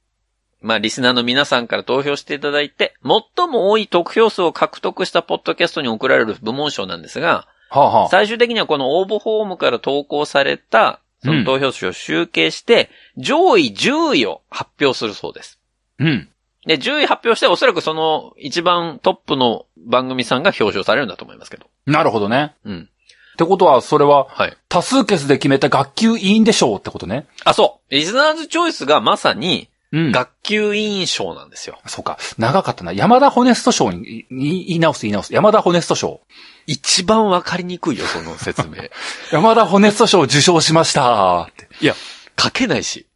[0.64, 7.78] まあ、リスナーの皆さんから投票していただいて、最も多い得票数を獲得したポッドキャストに贈られる部門賞なんですが、う。
[7.78, 8.08] はあはあ。
[8.08, 15.60] 最終的にはこの応募フォームから投稿された、その投票数を集計して、上位10位を発表するそうです。
[15.98, 16.28] うん。
[16.66, 21.66] で、10位発表して、おそらくその一番トップの番組さんが表彰されるんだと思いますけど。
[21.84, 22.54] なるほどね。
[22.64, 22.88] うん。
[23.34, 24.56] ってことは、それは、はい。
[24.70, 27.26] 多数決で決めた学級委員でしょうってことね。
[27.44, 27.94] あ、そう。
[27.94, 30.12] リスナーズチョイスがまさに、うん。
[30.12, 31.78] 学級委員賞なんですよ。
[31.86, 32.18] そうか。
[32.36, 32.92] 長かったな。
[32.92, 35.32] 山田ホネスト賞に、に言い直す言い直す。
[35.32, 36.20] 山田ホネスト賞。
[36.66, 38.74] 一番わかりにくいよ、その説明。
[39.30, 41.68] 山田ホネスト賞受賞しましたって。
[41.80, 41.94] いや、
[42.38, 43.06] 書けないし。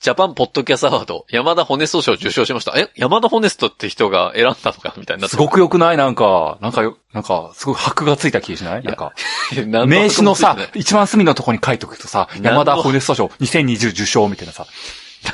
[0.00, 2.72] ジャパンポッドキャストアワード、山田ホネスト賞受賞しました。
[2.76, 5.96] え山田ホネストって人が選んだのかみたいになすごく良くない？
[5.96, 8.82] なんか、なんかよ、なんか、すごい箔がついた気しない？
[8.82, 9.12] なんか、
[9.86, 14.66] 名刺のさ一番隅のとこに書いておくとさ、山田ホネスト賞2020受賞みたいなさ、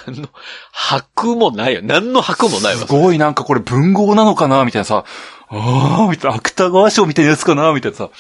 [0.07, 0.29] 何の、
[0.73, 1.81] 箔もないよ。
[1.83, 2.87] 何の箔もないわす。
[2.87, 5.05] ごいなんかこれ文豪なのかなみたいなさ、
[5.49, 8.11] あー、みたいな、芥川賞みたいなやつかなみたいなさ。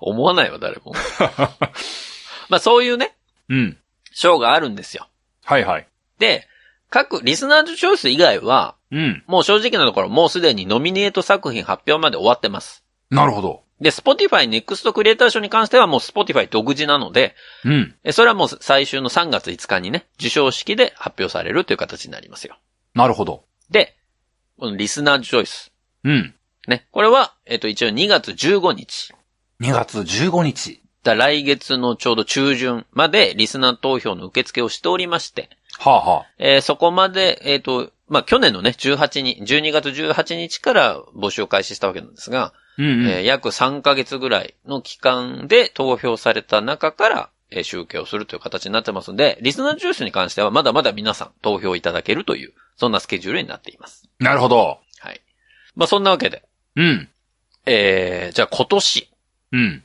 [0.00, 0.94] 思わないわ、誰も。
[2.48, 3.14] まあそういうね、
[3.48, 3.78] うん。
[4.12, 5.06] 賞があるんですよ。
[5.44, 5.86] はいはい。
[6.18, 6.46] で、
[6.88, 9.22] 各リスナーズチョイス以外は、うん。
[9.26, 12.84] もう正直なところもうすでにノミネート作品発表まで終わってます。
[13.10, 13.62] なるほど。
[13.80, 17.94] で、Spotify Next クリエイター賞に関してはもう Spotify 独自なので、うん。
[18.04, 22.58] えそれはもう最終の3月5日にね、受賞式で発表されるという形になりますよ。
[22.94, 23.44] なるほど。
[23.70, 23.96] で、
[24.58, 25.72] このリスナーズチョイス。
[26.04, 26.34] うん。
[26.68, 26.86] ね。
[26.90, 29.14] これは、えっ、と、一応2月15日。
[29.60, 30.82] 2月15日。
[31.02, 36.26] だ来月のちょうど中旬までリスナー投票の受付をしておりまして、はあはあ。
[36.38, 43.08] えーそこまで、えっ、と、まあ、去年のね、18日、12月18日から募集を開始したわけなんですが、うんうん。
[43.08, 54.08] えー約3ヶ月ぐらいの期間で投票された中から、えー集計をするという形になってますので、リスナージュースに関してはまだまだ皆さん投票いただけるという、そんなスケジュールになっています。
[54.18, 54.78] なるほど。
[55.00, 55.20] はい。
[55.76, 56.42] まあ、そんなわけで、
[56.76, 57.08] うん。
[57.66, 59.08] えー、じゃあ今年
[59.52, 59.82] うん。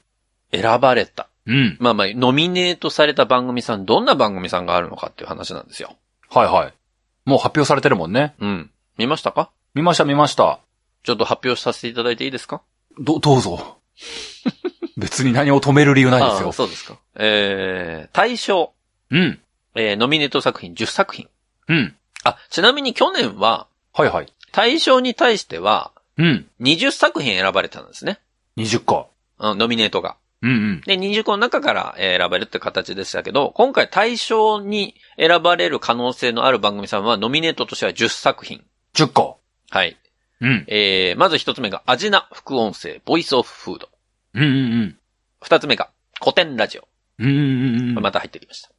[0.52, 1.78] 選ばれた、うん。
[1.80, 5.96] まあまあ、ノミネートされた番組さん、どんな番組さんがあるのかっていう話なんですよ。
[6.30, 6.74] はいはい。
[7.26, 8.36] もう発表されてるもんね。
[8.40, 8.70] うん。
[8.98, 9.50] 見ましたか？
[9.74, 10.60] 見ました見ました。
[11.04, 12.62] ちょっと発表させていただいていいですか？
[13.00, 13.78] ど、どうぞ。
[14.98, 16.52] 別に何を止める理由ないですよ。
[16.52, 16.98] そうですか。
[17.16, 18.74] えー、対象、
[19.12, 19.40] うん。
[19.76, 21.28] えー、ノミネート作品10作品。
[21.68, 21.96] うん。
[22.24, 24.34] あ、ちなみに去年は、はいはい。
[24.52, 26.48] 対象に対しては、うん。
[26.62, 28.20] 20作品選ばれたんですね。
[28.58, 29.10] 20個。
[29.40, 30.16] うんノミネートが。
[30.42, 30.82] うんうん。
[30.82, 38.64] で、20個の中からえー選ばれるって形でしたけど、今回対象に選ばれる可能性のある番組さんは、ノミネートとしては10作品。
[38.94, 39.40] 10個。
[39.70, 39.98] はい。
[40.42, 40.66] うん。
[40.68, 43.90] えー、まず一つ目が、アジナ副音声、ボイスオフフード。
[44.34, 44.98] うんうんうん。
[45.42, 46.88] 二つ目が、古典ラジオ。
[47.20, 48.04] うんうんうんうん。
[48.04, 48.70] また入ってきました。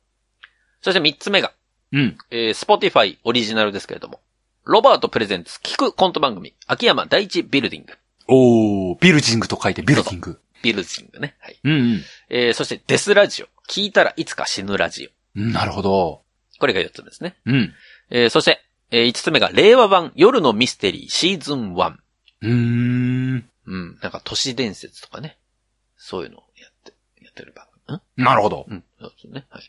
[0.83, 1.53] そして三つ目が、
[1.93, 2.19] うん。
[2.31, 4.21] えー、Spotify オリジナルですけれども、
[4.65, 7.95] ロバートプレゼンツ聞くコント番組、秋山第一ビルディング。
[8.29, 10.41] おー、ビルジングと書いてビルディング。
[10.63, 11.37] ビルディングね。
[11.41, 11.61] はい。
[11.63, 12.03] うんうん。
[12.29, 13.47] えー、そしてデスラジオ。
[13.69, 15.41] 聞いたらいつか死ぬラジオ。
[15.41, 16.23] うんなるほど。
[16.59, 17.37] これが4つ目ですね。
[17.47, 17.75] うん。
[18.11, 21.95] えー、そして、えー、5つ目が令和版夜のミステリーシーズン1。
[22.43, 23.49] うーん。
[23.67, 23.99] うん。
[24.01, 25.39] なんか都市伝説とかね。
[25.97, 28.01] そういうのをやって、やってる番組。
[28.17, 28.67] なるほど。
[28.69, 28.85] んうん。
[29.01, 29.47] そうですね。
[29.51, 29.63] はい。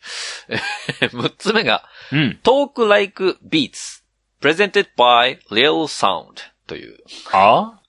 [1.01, 2.39] えー、6つ目が、うん。
[2.43, 4.03] Talk Like Beats
[4.41, 6.33] Presented by Real Sound
[6.67, 6.99] という、
[7.33, 7.79] あ？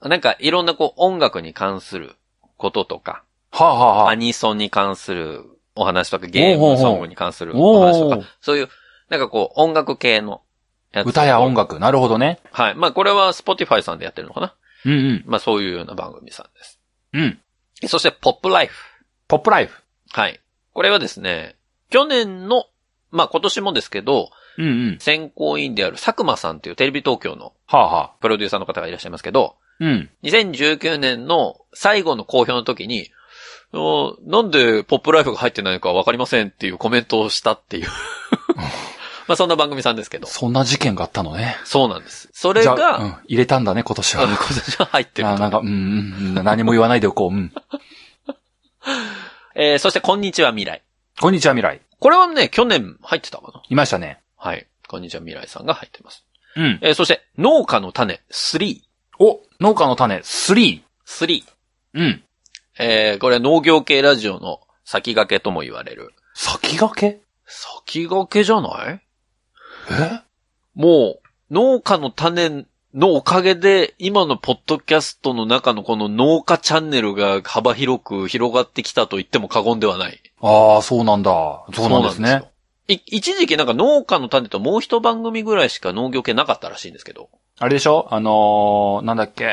[0.00, 2.16] なんかいろんなこう音楽に関する
[2.56, 8.68] こととか、はあ、はあはアあ、ニソンに関するお話とか、ゲームソングに関するお話とか、そういう、
[9.10, 10.42] なんかこう音楽系の
[10.92, 11.08] やつ。
[11.08, 11.54] 歌や音。
[11.54, 11.78] 楽。
[11.78, 12.38] なるほどね。
[12.52, 12.74] はい。
[12.74, 15.24] まあこれは Spotify さんでやってるのかなうんうん。
[15.26, 16.78] まあそういうような番組さんです。
[17.12, 17.38] うん。
[17.86, 18.84] そしてポップライフ。
[19.28, 19.82] ポップライフ。
[20.10, 20.40] はい。
[20.72, 21.56] これはですね、
[21.90, 22.66] 去年の、
[23.10, 24.98] まあ今年もですけど、うんうん。
[24.98, 28.12] 選考委員である佐久間さんっていうテレビ東京のはあはあ。
[28.20, 30.10] プロデューサーの方がいらっしゃいますけど、うん。
[30.24, 33.10] 2019年の最後の公表の時に、
[33.72, 37.88] おなんでポップライフが入ってないのかわかりませんっていうコメントをしたっていう。
[39.28, 40.26] まあそんな番組さんですけど。
[40.26, 41.56] そんな事件があったのね。
[41.64, 42.28] そうなんです。
[42.32, 44.22] それが、うん、入れたんだね、今年は。
[44.24, 45.34] 今年は入ってると。
[45.34, 47.32] あなんか、うん、うん、うん何も言わないでおこう。
[47.32, 47.52] うん。
[49.54, 50.82] えーそして、こんにちは未来。
[51.20, 51.80] こんにちは、未来。
[52.00, 54.20] これはね、去年入ってたかないましたね。
[54.36, 54.66] はい。
[54.86, 56.24] こんにちは未来さんが入ってます。
[56.56, 56.78] うん。
[56.82, 58.80] えーそして、農家の種3。
[59.18, 60.80] お、農家の種、3。
[61.06, 61.44] 3。
[61.94, 62.22] うん。
[62.78, 66.14] えーこれは農業系ラジオの先駆けとも言われる。
[66.34, 67.20] 先駆け？
[67.46, 69.00] 先駆けじゃない？
[69.90, 70.20] え
[70.74, 71.18] も
[71.50, 80.20] う、農家の種のおかげで、今のポッドキャストの中のこの農家チャンネルが幅広く広がってきたと言っても過言ではない。
[80.40, 81.30] ああ、そうなんだ。
[81.74, 82.42] そうなんですねそうなん。
[82.42, 82.48] よ
[82.88, 87.28] い一時期なんか農家の種ともう一番組ぐらいしか農業系なかったらしいんですけど。
[87.58, 88.08] あれでしょ？
[88.10, 89.46] あのー、なんだっけ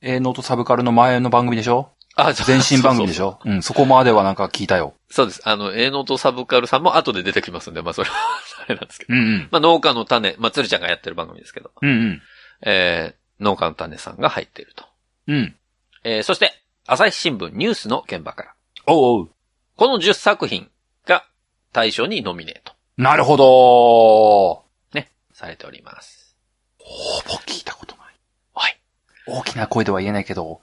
[0.00, 1.90] ？A ノートサブカルの前の番組でしょ？
[2.16, 3.28] あ、前身番組でしょ？
[3.28, 4.94] ょうん、そこまではなんか聞いたよ。
[5.10, 5.42] そうです。
[5.44, 8.16] あの、ノートサブカルさんも後で出てきますんで、まあそれは
[8.66, 9.14] あれなんですけど。
[9.14, 9.48] うんうん。
[9.52, 11.70] まあ農家の種、まあ鶴ちゃんがやってる番組ですけど。
[11.80, 12.22] うんうん。
[12.62, 14.86] えー、農家の種さんが入っていると。
[15.28, 15.56] うん。
[16.04, 16.54] えー、そして、
[16.86, 18.54] 朝日新聞ニュースの現場から。
[18.86, 19.30] おうおう。
[19.76, 20.70] この10作品
[21.04, 21.26] が
[21.72, 22.72] 大賞にノミネート。
[22.96, 23.44] なるほど。
[23.44, 26.34] ほね、されております。
[26.78, 28.06] ぼ聞いたことない。
[28.54, 28.80] はい。
[29.26, 30.62] 大きな声では言えないけど、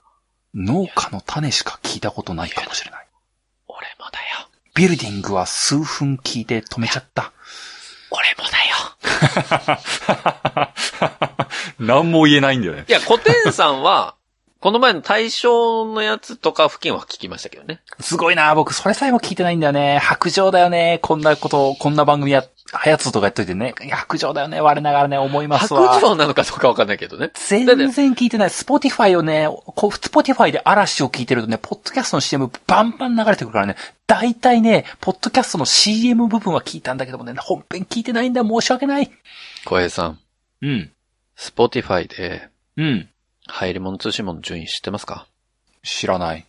[0.54, 3.06] 農家の種しか聞いたことないかもしれない。
[3.66, 4.48] 俺もだよ。
[4.74, 7.32] ビルディングは数分聞いて止めちゃった。
[8.10, 8.74] 俺もだよ。
[11.80, 12.84] 何も言えないんだよね。
[12.88, 14.14] いや、古典さんは、
[14.60, 17.82] この前の大賞のやつとか付近は聞きましたけどね。
[18.00, 19.98] すごいな僕それさえも聞いてないんだよね。
[19.98, 21.00] 白状だよね。
[21.02, 22.44] こんなこと、こんな番組や、
[22.76, 23.74] はやつとかやっといてね。
[23.90, 24.60] 白状だよね。
[24.60, 26.00] 我ながらね、思います白わ。
[26.00, 27.30] 状なのかどうかわかんないけどね。
[27.34, 28.50] 全然聞いてない。
[28.50, 38.42] スポティファイをね、スポティファイで嵐を聞いてるとね、ポッドキャストの CM バンバン流れてくるからね、大体ね、ポッドキャストの CM 部分は聞いたんだけどもね、本編聞いてないんだ。
[38.42, 39.10] 申し訳ない。
[39.64, 40.18] 小平さん、
[40.62, 40.90] うん。
[41.36, 43.08] スポティファイで、うん。
[43.46, 45.26] 入り物通信物の順位知ってますか？
[45.82, 46.46] 知らない。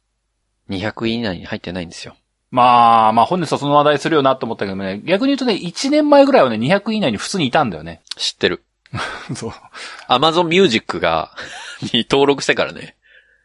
[0.69, 2.15] ?200 位以内に入ってないんですよ。
[2.51, 8.01] まあ、まあ本日はその話題するよなと思ったけどね、逆に言うとね、1年前ぐらいはね、200以内に普通にいたんだよね。
[8.15, 8.63] 知ってる。
[9.35, 9.51] そう。
[10.07, 11.31] Amazon Music が、
[11.93, 12.95] に登録してからね、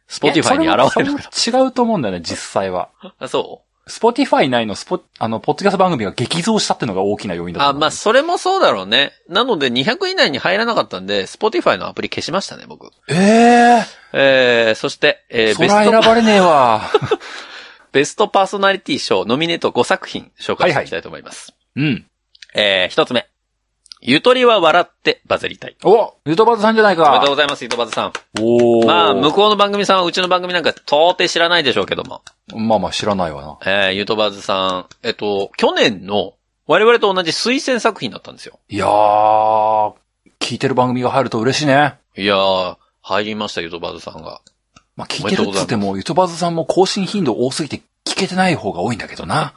[0.07, 2.89] スポティファイに現れなくそれもそれも違うと思うんだよね、実際は。
[3.03, 3.15] た。
[3.19, 7.81] あ、そスポティファイ内のスポ、あの、ポッドキャスト番組が激増したっていうのが大きな要因うあ、だと思う。
[7.81, 9.13] まあ、それもそうだろうね。
[9.29, 12.91] なので200以内に入らなかったんで、スポティファイのアプリ消しましたね、僕。
[13.09, 16.83] えええー、そして、えー、そらベスト、選ばれねえわ。
[17.93, 21.55] ベストパーソナリティ賞ノミネート5作品紹介していきたいと思います。
[21.77, 22.07] うん。
[22.55, 23.27] えー、一つ目。
[24.03, 25.77] ゆとりは笑ってバズりたい。
[25.85, 27.29] おゆとばずさんじゃないおめでとうか。
[27.29, 28.13] ございます、ゆとばずさん。
[28.41, 32.23] おーまあ、向こうの番組さんはうちの番組なんか到底知らないでしょうけども。
[32.55, 33.59] まあまあ知らないわな。
[33.67, 36.35] えー、ゆとばずさん、えっと、去年の
[36.67, 38.59] 我々と同じ推薦作品だったんですよ。
[38.71, 39.95] いやー、
[40.39, 41.99] 聞いてる番組が入ると嬉しいね。
[42.17, 44.41] いやー、入りました、ゆとばずさんが。
[44.97, 49.55] まあ聞いてるっつっても、ゆとばずさんも更新頻度多すぎて聞けてない方が多いんだけどな。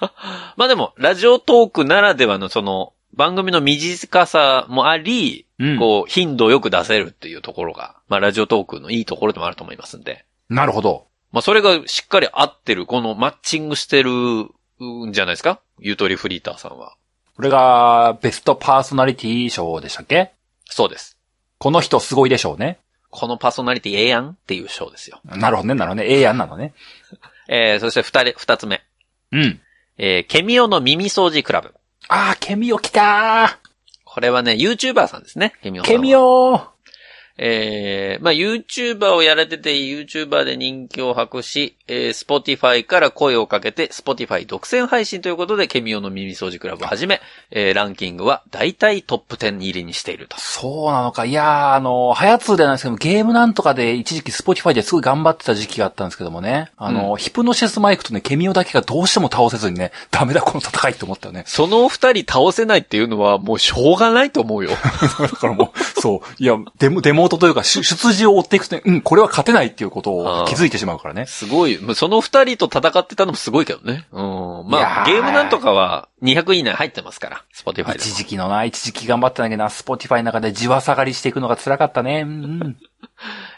[0.56, 5.78] まあでも、ラジオトークならではのその、番組の短さもあり、うん。
[5.78, 10.24] こう、頻度をよく出せるっていうところが、まあラジオトークのいいところでもあると思いますんで。
[10.48, 11.06] なるほど。
[11.32, 15.60] まあそれがしっかり合ってる、このマッチングしてるんじゃないですか？
[15.80, 16.94] ゆとりフリーターさんは。
[17.34, 20.30] これが、ベストパーソナリティ賞でしたっけ？
[20.66, 21.16] そうです。
[21.58, 22.78] この人すごいでしょうね。
[23.10, 25.20] このパーソナリティええやんっていう賞ですよ。
[25.24, 26.08] なるほどね、なるほどね。
[26.08, 26.74] ええやんなのね。
[27.48, 28.82] えー、そして二人、二つ目。
[29.32, 29.60] うん。
[29.96, 31.74] えー、ケミオの耳掃除クラブ。
[32.08, 33.58] あー、ケミオ来た
[34.04, 35.54] これはね、YouTuber さんですね。
[35.62, 35.98] ケミオーさんは。
[35.98, 36.77] ケミオ
[37.38, 47.20] えー、まあ、YouTuber をやられてて、YouTuber で人気を博し、えー、Spotify から声をかけて、Spotify 独占配信ということで、ケミオの耳掃除クラブをはじめ、
[47.52, 50.36] えー、ランキングは大体トップ10入りにしていると。
[50.38, 51.24] そうなのか。
[51.24, 56.72] いやー、あの、はやつではないですけども、ゲームなんとかで一時期スポティファイですごい頑張ってた時期があったんですけどもね。
[56.76, 61.44] あの、ヒプノシスマイクとね、ケミオだけがどうしても倒せずにね、ダメだこの戦いって思ったよね。
[61.46, 64.70] その二人倒せないっていうのは、もうしょうがないと思うよ。
[65.20, 71.26] だからもう、そう、いや、デモ、デモというか、出出自を追っていくとね、うん、これは勝てないっていうことを気づいてしまうからね。
[71.26, 71.78] すごい。
[71.94, 74.06] その二人と戦ってたのもすごいけどね。
[74.12, 74.68] うん。
[74.68, 78.16] まあ、ゲームなんとかは200以内入ってますから、Spotify で一も。
[78.16, 82.22] 時期のな、一時期頑張ってたんだけどな、スポティファイの中でじわ下がりしていくのが辛かったね。
[82.26, 82.76] うん、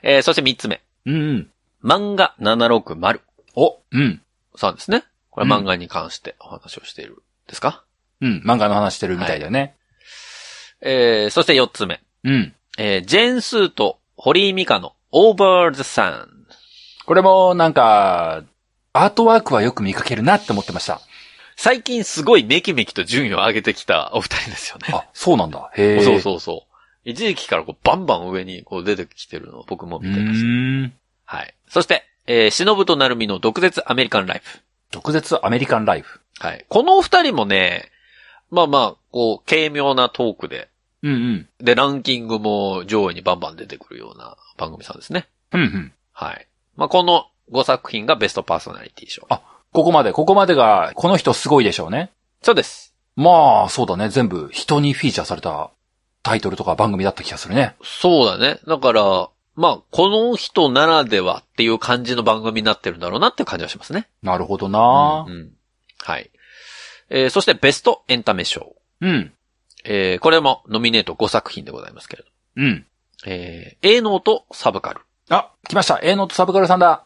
[0.02, 0.80] えー、そして三つ目。
[1.06, 1.50] うん。
[1.85, 3.20] 漫画760
[3.56, 4.22] お、うん。
[4.56, 5.04] さんですね。
[5.30, 7.22] これ漫画に関してお話をしている。
[7.46, 7.85] ですか？
[8.20, 9.74] うん、漫画の話してるみたいだよね。
[10.83, 12.00] えー、そして四つ目。
[12.24, 12.54] うん。
[12.83, 16.29] えー、ジェーンスーと堀井美香の Over the Sun。
[17.05, 18.43] これも、なんか、
[18.95, 21.03] アートワークはよく見かけるなって思ってました。
[21.57, 24.88] 最近すごいメキメキと順位を上げてきたお二人ですよね。
[24.95, 25.71] あ、そうなんだ。
[25.75, 26.03] へえ。
[26.03, 26.77] そうそうそう。
[27.05, 30.40] 一時期からこうバンバン上にこう出てきてるのを僕もう見てます。
[30.40, 30.93] ーん。
[31.27, 31.55] はい。
[31.69, 34.61] そして、えー、忍と成美の毒舌アメリカンライフ。
[34.90, 36.23] 毒舌アメリカンライフ。
[36.38, 36.64] はい。
[36.71, 37.90] この二人もね、
[38.51, 40.69] まあまあ、こう、軽妙なトークで、
[41.03, 41.49] うんうん。
[41.61, 45.29] で、ランキングも上位にバンバン出てくるような番組さんですね。
[45.53, 45.93] うんうん。
[46.13, 46.47] はい。
[46.77, 49.27] まあ、この5作品がベストパーソナリティ賞。
[49.29, 49.41] あ
[49.73, 52.11] ここまで、ここまでが、この人すごいでしょうね。
[52.43, 52.95] そうです。
[53.17, 54.09] まあ、そうだね。
[54.09, 55.71] 全部人にフィーチャーされた
[56.23, 57.77] タイトルとか番組だった気がするね。
[57.83, 58.61] そうだね。
[58.67, 64.09] だから、まあ、この人ならではっていう感じの番組になってるんだろうなっていう感じはしますね。
[64.23, 65.51] なるほどなうんうん
[65.99, 66.31] はい。
[67.11, 68.75] えーそしてベストエンタメ賞。
[69.01, 69.33] うん。
[69.85, 72.29] えーこれもノミネート5作品でございますけれど。
[72.57, 72.87] うん。
[73.27, 75.01] えー、A ノートサブカル。
[75.29, 76.01] あ、来ました。
[76.03, 77.05] A ノートサブカルさんだ。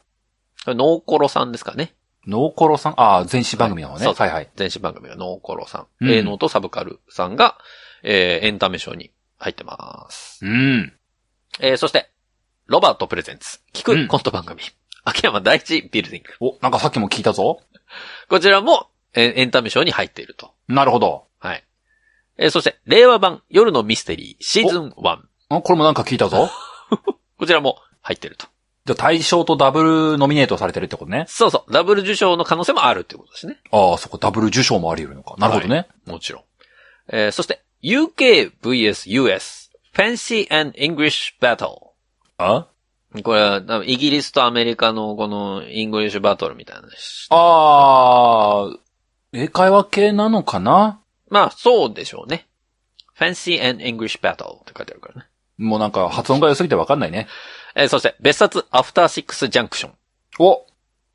[0.66, 1.94] ノーコロさんですかね。
[2.26, 2.94] ノーコロさん？
[2.96, 4.04] ああ、前身番組の方ね。
[4.04, 4.48] そうそうはいはい。
[4.58, 5.86] 前身番組がノーコロさん。
[6.00, 7.58] うん A ノートサブカルさんが、
[8.02, 10.44] えーエンタメ賞に入ってます。
[10.44, 10.92] うん。
[11.60, 12.10] えーそして、
[12.66, 13.60] ロバート presents。
[13.74, 14.60] 聞うんくコント番組。
[15.04, 16.32] 秋山第一ビルディング。
[16.40, 17.60] お、なんかさっきも聞いたぞ。
[18.30, 20.54] こちらも、えーエンタメ賞に入っていると。
[20.66, 21.26] なるほど。
[22.38, 22.46] はい。
[22.46, 25.18] えーそして、令和版夜のミステリーシーズン1。
[25.50, 26.50] あこれもなんか聞いたぞ。
[27.38, 28.46] こちらも入ってると。
[28.86, 31.24] じゃあ大賞とダブルノミネートされてるってことね。
[31.28, 31.72] そうそう。
[31.72, 33.58] ダブル受賞の可能性もあるってことですね。
[33.70, 35.34] ああ、そこダブル受賞もあり得るのか。
[35.38, 35.86] なるほどね。
[36.06, 36.42] もちろん。
[37.08, 41.76] えーそして、UK vs US Fancy and English Battle。
[42.38, 42.66] あ？
[43.22, 46.88] これは、イギリスとアメリカのこのイングリッシュバトルみたいな。
[47.30, 48.78] あー、
[49.32, 51.00] 英会話系なのかな？
[51.34, 52.46] まあ、そうでしょうね。
[53.18, 55.26] Fancy and English Battle って書いてあるからね。
[55.58, 57.26] もうなんか発音が良すぎてわかんないね。
[57.74, 59.94] えーそして、別冊アフターシックスジャンクション。
[60.38, 60.64] お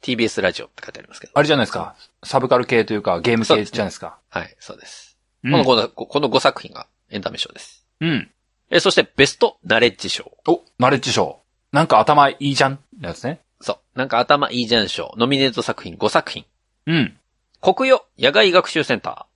[0.02, 1.34] TBS ラジオって書いてありますけど。
[1.36, 1.96] あれじゃないですか。
[2.24, 4.18] サブカル系というかゲーム系じゃないですか。
[4.30, 5.18] はい、そうです。
[5.46, 7.86] うんこのこの、この5作品がエンタメ賞です。
[8.02, 8.30] うん。
[8.72, 10.34] えーそして、ベストナレッジ賞。
[10.46, 11.40] お、ナレッジ賞。
[11.72, 13.40] なんか頭いいじゃんやつね。
[13.62, 13.98] そう。
[13.98, 15.14] なんか頭いいじゃん賞。
[15.18, 16.44] ノミネート作品5作品。
[16.88, 17.18] うん。
[17.62, 19.28] 国与野外学習センタ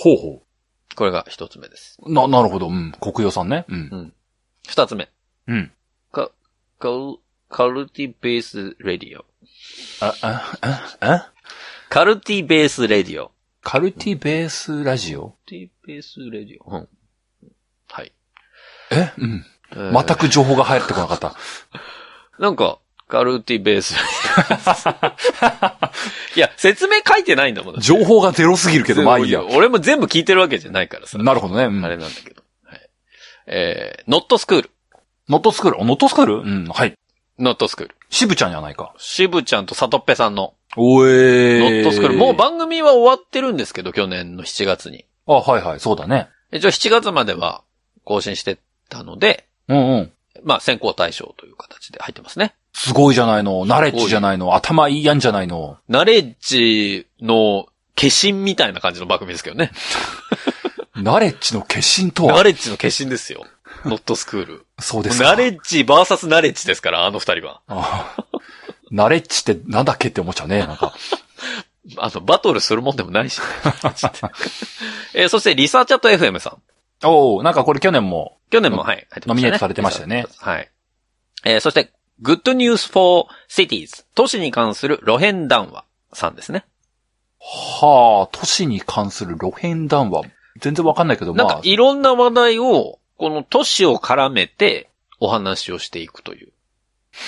[0.00, 0.96] ほうほー。
[0.96, 1.98] これが一つ目です。
[2.02, 2.12] う。
[2.12, 2.68] な、なるほど。
[2.68, 2.92] うん。
[3.00, 3.64] 国用さんね。
[3.68, 4.12] うん。
[4.66, 5.08] 二つ目。
[5.46, 5.72] うん。
[6.10, 6.30] か、
[6.78, 7.16] カル、
[7.48, 9.24] カルティベースレディオ。
[10.00, 11.32] あ、あ、あ、あ？
[11.88, 13.30] カルティベースレディオ。
[13.62, 15.30] カルティベースラジオ？
[15.30, 16.70] カルティベースレディオ。
[16.70, 16.88] うん。
[17.88, 18.12] はい。
[18.90, 19.12] え？
[19.18, 19.44] うん。
[19.72, 21.36] えー全く情報が入ってこなかった。
[22.40, 23.94] なんか、カルティベース。
[26.36, 27.80] いや、説明書いてないんだもん。
[27.80, 29.44] 情報がゼロすぎるけど、まあいいや。
[29.44, 31.18] 俺も全部聞いてるわけじゃないからさ。
[31.18, 31.64] なるほどね。
[31.64, 32.42] うんあれなんだけど。
[32.64, 32.90] はい。
[33.46, 34.70] えー、ノットスクール。
[35.28, 35.84] ノットスクール？
[35.84, 36.34] ノットスクール？
[36.38, 36.64] うん。
[36.66, 36.94] はい。
[37.38, 37.94] ノットスクール。
[38.10, 38.94] 渋ちゃんじゃないか。
[38.98, 42.16] 渋ちゃんとサトッペさんのおえノットスクール。
[42.16, 45.06] もう番組は終わってるんですけど、去年の7月に。
[45.26, 45.80] あ、はいはい。
[45.80, 46.28] そうだね。
[46.52, 47.62] 一応7月までは
[48.04, 50.12] 更新してたので、うんうん。
[50.42, 52.54] まあ選考対象という形で入ってますね。
[52.82, 53.66] すごいじゃないの。
[53.66, 54.54] ナレッジじゃないの。
[54.54, 55.76] 頭いいやんじゃないの。
[55.88, 59.70] ナレッジの化身みたいな感じの番組ですけどね。
[60.96, 62.36] ナレッジの化身とは？
[62.36, 63.44] ナレッジの化身ですよ。
[63.84, 64.66] ノットスクール。
[64.78, 65.28] そうですか。
[65.30, 67.60] ナレッジ versus ナレッジですから、あの二人は。
[67.68, 68.24] ああ
[68.90, 70.60] ナレッジってなんだっけって思っちゃうね。
[70.60, 70.94] なんか。
[71.98, 73.44] あの、バトルするもんでもないし、ね
[75.14, 77.06] えーそしてリサーチャット FM さん。
[77.06, 78.38] おおなんかこれ去年も。
[78.50, 80.26] 去年も、はい、ノミネートされてましたよね。
[80.38, 80.70] はい。
[81.44, 84.04] えーそして、Good News for Cities。
[84.14, 86.64] 都市に関する路辺談話さんですね。
[87.38, 90.24] はあ、都市に関する路辺談話。
[90.60, 91.46] 全然わかんないけど、まあ、。
[91.46, 94.88] なんかいろんな話題を、この都市を絡めて、
[95.20, 96.52] お話をしていくという。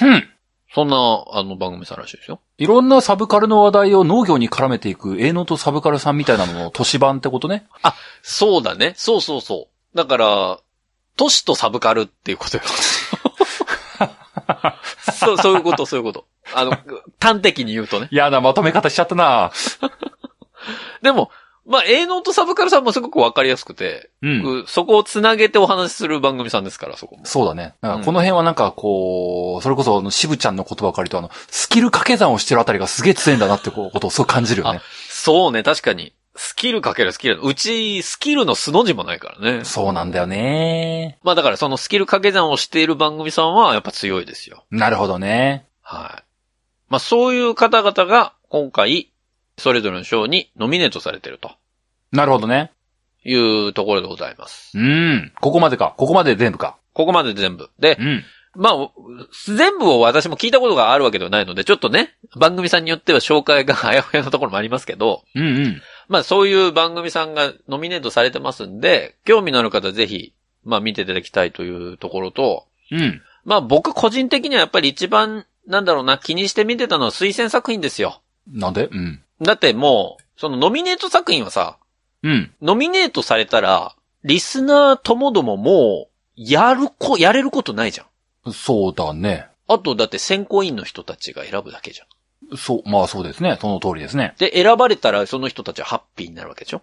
[0.02, 0.28] うん。
[0.74, 0.96] そんな、
[1.30, 2.40] あの、番組さんらしいですよ。
[2.56, 7.66] いろんなサブカルの話題を農業に絡めていく、営農とサブカルさんみたいなのの都市版ってことね。
[8.22, 8.94] そうだね。
[8.96, 9.96] そうそうそう。
[9.96, 10.58] だから、
[11.16, 12.62] 都市とサブカルっていうことよ。
[15.12, 16.26] そう、そういうこと、そういうこと。
[16.54, 16.76] あの、
[17.20, 18.08] 端的に言うとね。
[18.10, 19.52] 嫌なまとめ方しちゃったな
[21.02, 21.30] でも、
[21.64, 24.60] まあ、営農とサブカルさんもすごくわかりやすくて、うん。
[24.62, 27.24] うそこをつなげてお話しする番組さんですから、そこも。
[27.24, 27.74] そうだね。
[27.82, 34.80] なんかこの辺はなんかこう、それこそあの渋ちゃんの言葉を借りるとあの、スキル掛け算をしてるあたりがすげえ強いんだなってこうことをそう感じるよね。
[35.08, 36.12] そうね、確かに。
[36.34, 37.40] スキルかけるスキル。
[37.42, 39.64] うち、スキルの素の字もないからね。
[39.64, 41.18] そうなんだよね。
[41.22, 44.64] まあだからそのスキル掛け算をしている番組さんはやっぱ強いですよ。
[44.70, 45.66] なるほどね。
[45.82, 46.24] はい。
[46.88, 49.12] まあそういう方々が今回、
[49.58, 51.52] それぞれの賞にノミネートされてると
[52.12, 52.72] なるほどね。
[53.24, 54.76] いうところでございます。
[54.76, 55.32] うん。
[55.40, 55.94] ここまでか。
[55.96, 56.76] ここまで全部か。
[56.92, 57.70] ここまで全部。
[57.78, 58.24] でう、ん。
[58.54, 58.90] まあ、
[59.56, 65.82] 全部を私も聞いたことがあるわけではないので、ちょっとね、番組さんによっては紹介があやふやなところもありますけど、うんうん。
[66.08, 70.34] まあそういう番組さんがノミネートされてますんで、興味のある方ぜひ、
[70.64, 73.22] まあ見ていただきたいというところと、うん。
[73.44, 78.20] まあ僕個人的にはやっぱり一番、なんだろうな、気にして見てたのは推薦作品ですよ。
[78.46, 78.88] なんで？
[78.92, 79.22] うん。
[79.40, 81.78] だってもう、そのノミネート作品はさ、
[82.22, 82.52] うん。
[82.60, 88.06] ノミネートされたら、リスナーともどももう、やるこ、やれることないじゃん。
[88.50, 89.46] そうだね。
[89.68, 92.56] あとだって選考委員の人たちが選ぶだけじゃん。
[92.56, 93.56] そう、まあそうですね。
[93.60, 94.34] その通りですね。
[94.38, 96.82] で、選ばれたらその人たちはハッピーになるわけでしょ？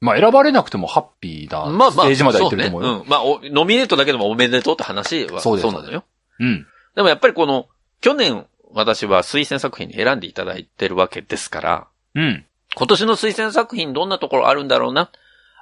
[0.00, 2.88] まあ選ばれなくてもハッピーなまあまあ、ステージまでは行ってると思うよ。
[2.88, 3.04] そうね。
[3.04, 3.08] うん。
[3.08, 6.04] まあお、ノミネートだけでもおめでとうって話はそうですなのよ。
[6.38, 6.66] うん。
[6.94, 7.66] でもやっぱりこの、
[8.00, 12.44] 去年私は推薦作品に選んでいただいてるわけですから、うん。
[12.76, 15.10] 今年の推薦作品どんなところあるんだろうな？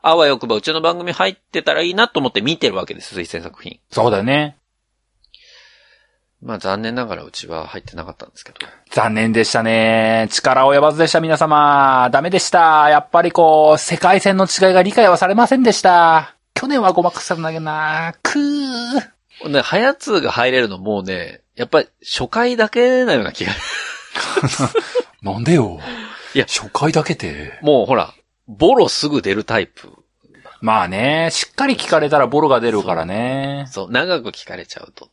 [0.03, 3.81] あわよくばうちの番組入ってたらいいなと思って見てるわけです、推薦作品。
[3.91, 4.57] そうだよね。
[6.43, 8.59] まあ残念ながらうちは入ってなかったんですけど。
[8.91, 10.29] 残念でしたね。
[10.31, 12.09] 力及ばずでした、皆様。
[12.13, 12.89] ダメでした。
[12.91, 16.37] やっぱりこう、世界線の違いが理解はされませんでした。
[16.55, 19.49] 去年はごまかせたんだけどなくー。
[19.49, 23.53] ね、ハヤツーが入れるのもうね、やっぱり初回だけなような気が。
[25.23, 25.81] なんでよ。
[26.35, 27.59] いや初回だけで。
[27.63, 28.15] もうほら、
[28.47, 29.91] ボロすぐ出るタイプ。
[30.61, 33.67] まあね、しっかり聞かれたらボロが出るからね。
[33.71, 35.11] そう、長く聞かれちゃうと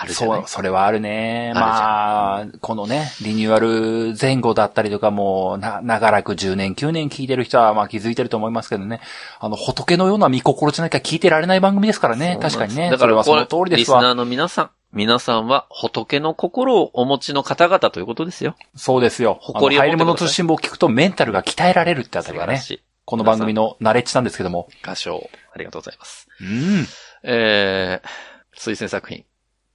[0.00, 0.38] あるじゃない？
[0.38, 1.52] そう、それはあるね。
[1.54, 9.00] まあ、このね、リニューアル前後だったりとかも、な、長らく10年、9年聞いてる人は、まあ気づいてると思いますけどね。
[9.40, 12.38] あの、仏のような見心地なきゃ聞いてられない番組ですからね。
[12.40, 12.90] 確かにね。
[12.90, 13.98] だから、その通りですわ。
[13.98, 18.56] リスナーの皆さん、皆さんは仏の心をお持ちの方々ということですよ。
[18.74, 19.36] そうですよ。
[19.40, 22.62] 誇りを入り物通信簿を聞くとメンタルが鍛えられるってあたりがね。
[23.04, 24.68] この番組のナレッジなんですけども。
[24.82, 26.28] 歌唱、ありがとうございます。
[26.40, 26.86] うん。
[27.22, 29.24] えー、推薦作品、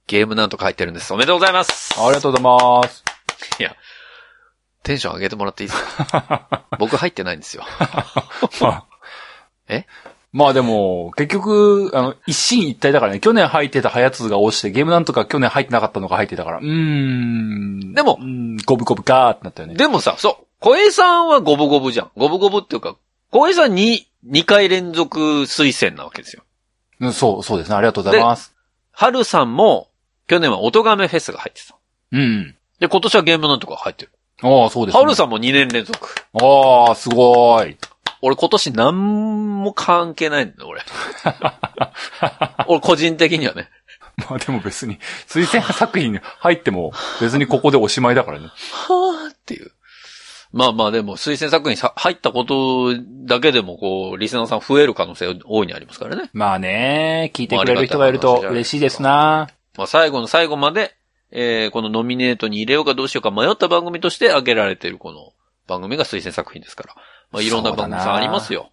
[0.06, 1.12] ゲームなんとか入ってるんです。
[1.12, 1.94] おめでとうございます。
[1.98, 3.04] ありがとうございます。
[4.82, 5.82] テンション上げてもらっていいです
[6.12, 6.66] か？
[6.78, 7.64] 僕入ってないんですよ。
[8.60, 8.84] まあ
[9.68, 9.86] え？
[10.30, 17.94] まあでも、結局、あの、一進一退だからね、去年入ってたハヤツが落ちて、ゲームなんとか去年入ってなかったのが入ってたから、うーん。
[17.94, 19.74] でもうーん、ゴブゴブかーってなったよね。
[19.76, 22.10] でもさ、そう、小江さんは五分五分じゃん。
[22.16, 22.96] 五分五分っていうか、
[23.30, 26.42] 小江さんに2回連続推薦なわけですよ。
[27.00, 27.76] うんそう、そうですね。
[27.76, 28.52] ありがとうございます。
[28.90, 29.88] 春さんも、
[30.26, 31.76] 去年は音亀フェスが入ってた。
[32.12, 32.56] うん。
[32.80, 34.12] で、今年はゲームなんとか入ってる。
[34.42, 35.00] ああ、そうですね。
[35.02, 36.08] 春さんも2年連続。
[36.34, 37.76] ああ、すごーい。
[38.22, 40.82] 俺今年何も関係ないんだよ、俺。
[42.66, 43.68] 俺個人的にはね。
[44.28, 44.98] まあでも別に、
[45.28, 48.46] 推薦作品に入っても、別にここでおしまいだからね。
[48.70, 49.72] はぁっていう。
[50.52, 52.94] まあまあでも、推薦作品さ入ったこと
[53.26, 56.30] だけでも、こう、リスナーさん増える可能性大いにありますからね。
[56.32, 59.48] まあね、聞いてくれる人がいると嬉しいですな。
[59.76, 60.94] まあ最後の最後まで、
[61.30, 65.32] えー、このノミネートに入れようかどうしようか迷った番組として挙げられているこの
[65.66, 66.94] 番組が推薦作品ですから。
[67.32, 68.70] まあいろんな番組さんありますよ。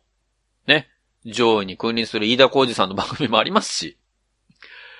[0.67, 0.89] ね。
[1.25, 3.97] 上位に君臨する飯田浩二さんの番組もありますし。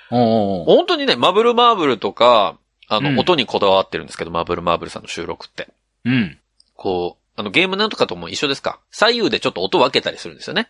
[0.10, 0.66] うんうんうん。
[0.66, 5.70] 本当にね、マブルマーブルとか、あの、うん音にこだわってるんですけど、マブルマーブルさんの収録って。
[6.04, 6.38] うん。
[6.76, 8.80] こう、あの、ゲームなんとかとも一緒ですか？
[8.92, 10.70] 左右でちょっと音分けたりするんですよね。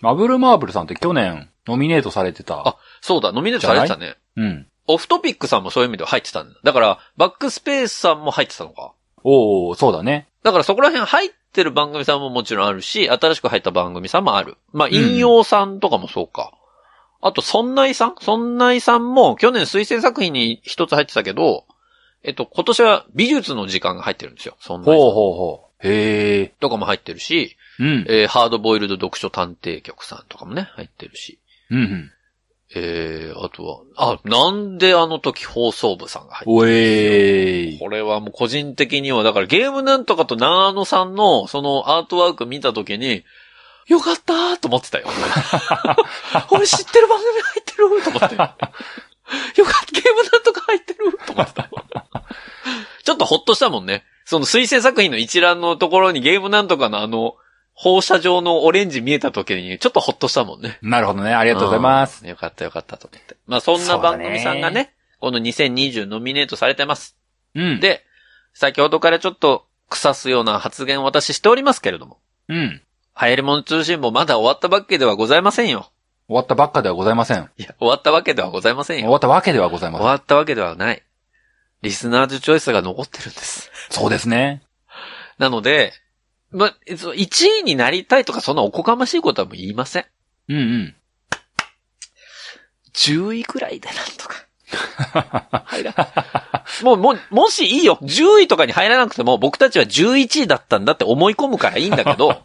[0.00, 2.68] マブルマーブルさんって去年、ノミネートされてた。
[2.68, 4.16] あそうだ、ノミネートされてたね。
[4.36, 4.66] うん。
[4.86, 6.58] オフトピックさんもそういう意味では入ってたんだ。
[6.62, 8.92] だから、バックスペースさんも入ってたのか。
[9.24, 10.26] おおそうだね。
[10.42, 14.56] だからそこら辺入ってる番組さんももちろんあるし、新しく入った番組さんもある。
[14.72, 16.52] まあ、引用さんとかもそうか。
[17.20, 18.14] あと、そんないさん？
[18.20, 21.66] そんないさんも去年推薦作品に一つ入ってたけど、
[22.24, 24.56] えっと、今年は美術の時間が入ってるんですよ。
[24.58, 24.96] そんないさん。
[24.96, 25.86] ほうほうほう。
[25.86, 26.46] へえ。
[26.58, 28.06] とかも入ってるし、うん。
[28.08, 31.38] えーハードボイルド読書探偵局さんとかもね、入ってるし。
[31.70, 32.10] うんうん。
[32.74, 37.78] えー、あとは、あ、なんであの時放送部さんが入ってるおえーい。
[37.78, 43.24] これはもう個人的には、だからゲームなんとかとナーノさんのそのアートワーク見たときに、
[43.88, 45.06] よかったーと思ってたよ。
[46.50, 48.02] 俺知ってる番組入ってる？
[48.04, 48.34] と思って。
[48.36, 48.56] よかっ
[49.86, 51.18] た、ゲームなんとか入ってる？
[51.26, 51.68] と思ってた。
[53.04, 54.04] ちょっとほっとしたもんね。
[54.24, 57.34] その推薦作品の一覧のところにゲームなんとかのあの、
[57.82, 60.78] 放射状のオレンジ見えたときに、ちょっとほっとしたもんね。
[60.82, 61.34] なるほどね。
[61.34, 62.22] ありがとうございます。
[62.22, 62.30] うん。
[62.30, 63.36] よかったよかったと思って。
[63.48, 67.16] まあそんな番組さんがそうだね、この2020ノミネートされてます。
[67.56, 68.04] うん。、で、
[68.54, 72.18] 先ほどからちょっと腐すような発言を私しておりますけれども、
[72.48, 72.80] うん。
[73.20, 75.90] 流行り物通信もまだ終わったわけではございませんよ。
[76.28, 77.50] 終わったばっかではございません。
[77.58, 79.06] いや、終わったわけではございませんよ。
[79.06, 80.08] 終わったわけではございま終せん。
[80.10, 81.02] わったわけではない。
[81.82, 83.72] リスナーズチョイスが残ってるんです。
[83.90, 84.62] そうですね。
[85.38, 85.92] なので、
[86.52, 90.04] ま、1位になりたいとかそんなおこがましいことはもう言いません。
[90.48, 90.94] うんうん。
[92.94, 94.46] 10位くらいでなんとか。
[95.66, 95.94] 入ら
[96.82, 97.98] もう、もう、もしいいよ。
[98.02, 102.42] 10位とかに入らなくても、僕たちは11位だったんだって思い込むからいいんだけど、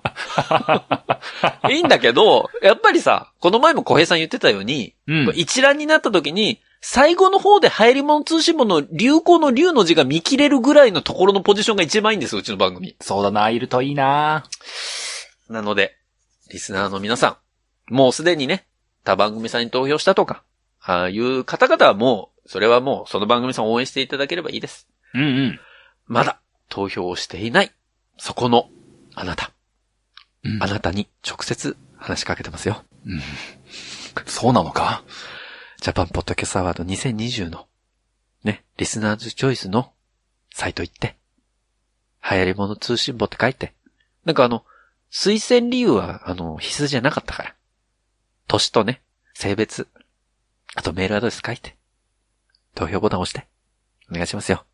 [1.69, 5.33] いいんだけど、やっぱりさ、この前も小平さん言ってたように、うん。
[5.35, 12.95] 一覧になった時に、最後の方で入り物通信簿の流行の流の字が見切れるぐらいのところのポジションが一番いいんですよ、うちの番組。
[13.01, 14.45] そうだな、いるといいな。
[15.49, 15.97] なので、
[16.51, 17.39] リスナーの皆さ
[17.89, 18.67] ん、もうすでにね、
[19.03, 20.43] 他番組さんに投票したとか、
[20.81, 24.87] ああいう方々はもう、それはもうその番組さんを応援していただければいいです。
[25.13, 25.59] うんうん。
[26.05, 27.71] まだ投票をしていない、
[28.17, 28.69] そこの
[29.15, 29.51] あなた、
[30.43, 32.83] うんあなたに直接話しかけてますよ。
[34.25, 35.03] そうなのか？
[35.79, 37.67] ジャパンポッドキャストアワード2020の、
[38.43, 39.91] ね、リスナーズチョイスの
[40.51, 41.15] サイト行って、
[42.29, 43.73] 流行り物通信簿って書いて、
[44.25, 44.65] なんかあの、
[45.11, 47.55] 推薦理由は、あの、必須じゃなかったから。
[48.47, 49.01] 年とね、
[49.35, 49.87] 性別、
[50.75, 51.75] あとメールアドレス書いて、
[52.73, 53.47] 投票ボタン押して、
[54.11, 54.65] お願いしますよ。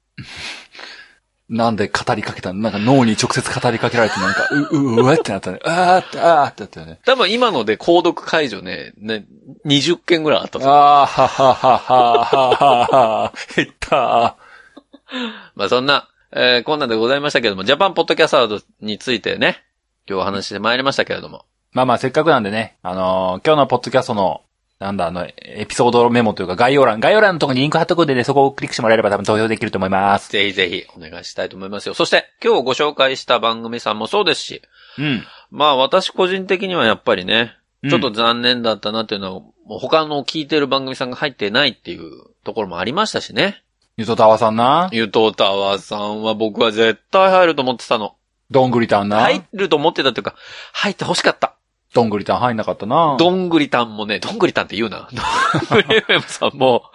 [1.55, 2.59] なんで語りかけたの？
[2.61, 5.59] なんか脳に直接語りかけられてなんか、う、う、うわってなったね。
[5.63, 6.99] あーって、あーってなったよね。
[7.05, 9.25] 多分今ので購読解除ね、ね、
[9.65, 14.35] 20件ぐらいあったあー、ははははははは、減った
[15.55, 19.63] まあそんな、えーこんなんでございましたけれども、ジャパンポッドキャストアワードについてね、
[20.09, 21.45] 今日お話ししてまいりましたけれども。
[21.71, 24.41] まあまあ、せっかくなんでね、あのー今日のポッドキャストの、
[24.83, 30.31] なんだ、あの、エピソードメモというか概要欄、概要欄のところにリンク貼っとくんでね、そこをクリックしてもらえれば多分投票できると思います。
[30.31, 31.93] ぜひぜひお願いしたいと思いますよ。
[31.93, 34.61] そして、今日ご紹介した番組さんもそうですし、
[34.99, 35.23] うん。
[35.49, 42.11] まあ私個人的にはやっぱりね、うんちょっと残念だったなっていうのは、もう他の聞いてる番組さんが入ってないっていう
[42.45, 43.61] ところもありましたしね。
[43.97, 44.87] ゆとたわさんな？
[44.93, 48.15] ゆとたわさんは僕は絶対入ると思ってたの。
[48.49, 49.19] どんぐりたんな？
[49.19, 50.35] 入ると思ってたっていうか、
[50.71, 51.55] 入って欲しかった。
[51.93, 53.15] どんぐりたん入んなかったな。
[53.19, 55.07] どんぐりたんもね、どんぐりたんって言うな。
[55.69, 56.91] どんぐり FM さんも、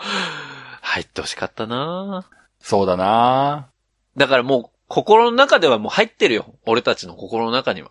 [0.82, 2.24] 入って欲しかったな
[2.60, 3.68] そうだな。
[4.16, 6.54] だからもう、心の中ではもう入ってるよ。
[6.66, 7.90] 俺たちの心の中には。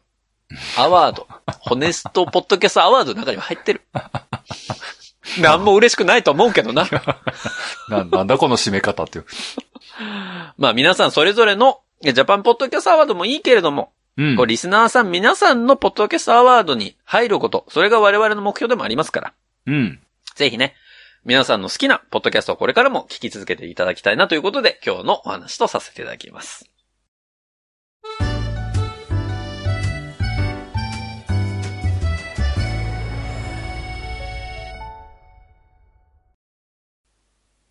[0.77, 1.27] アワード。
[1.59, 3.81] ホネストポッドキャストアワードの中には入ってる。
[5.39, 6.87] なんも嬉しくないと思うけどな。
[7.89, 9.25] な、なんだこの締め方っていう。
[10.57, 19.33] まあ皆さんそれぞれの、ジャパンポッドキャストアワードもいいけれども、うんこうリスナーさん皆さんのポッドキャストアワードに入ること、それが我々の目標でもありますから。
[19.67, 19.99] うん。
[20.35, 20.73] ぜひね、
[21.23, 26.69] 皆さんの好きなポッドキャストをこれからも聞き続けていただきたいなということで、今日のお話とさせていただきます。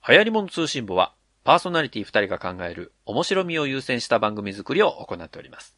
[0.09, 5.77] 流行り物通信簿は、パーソナリティ2人が考える面白みを優先した番組作りを行っております。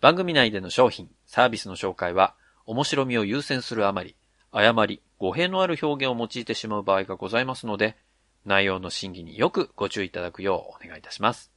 [0.00, 2.34] 番組内での商品、サービスの紹介は、
[2.66, 4.14] 面白みを優先するあまり、
[4.52, 7.96] 誤り、語弊のある表現を用いてしまう場合がございますので、
[8.44, 11.50] 内容の審議によくご注意いただくようお願いいたします。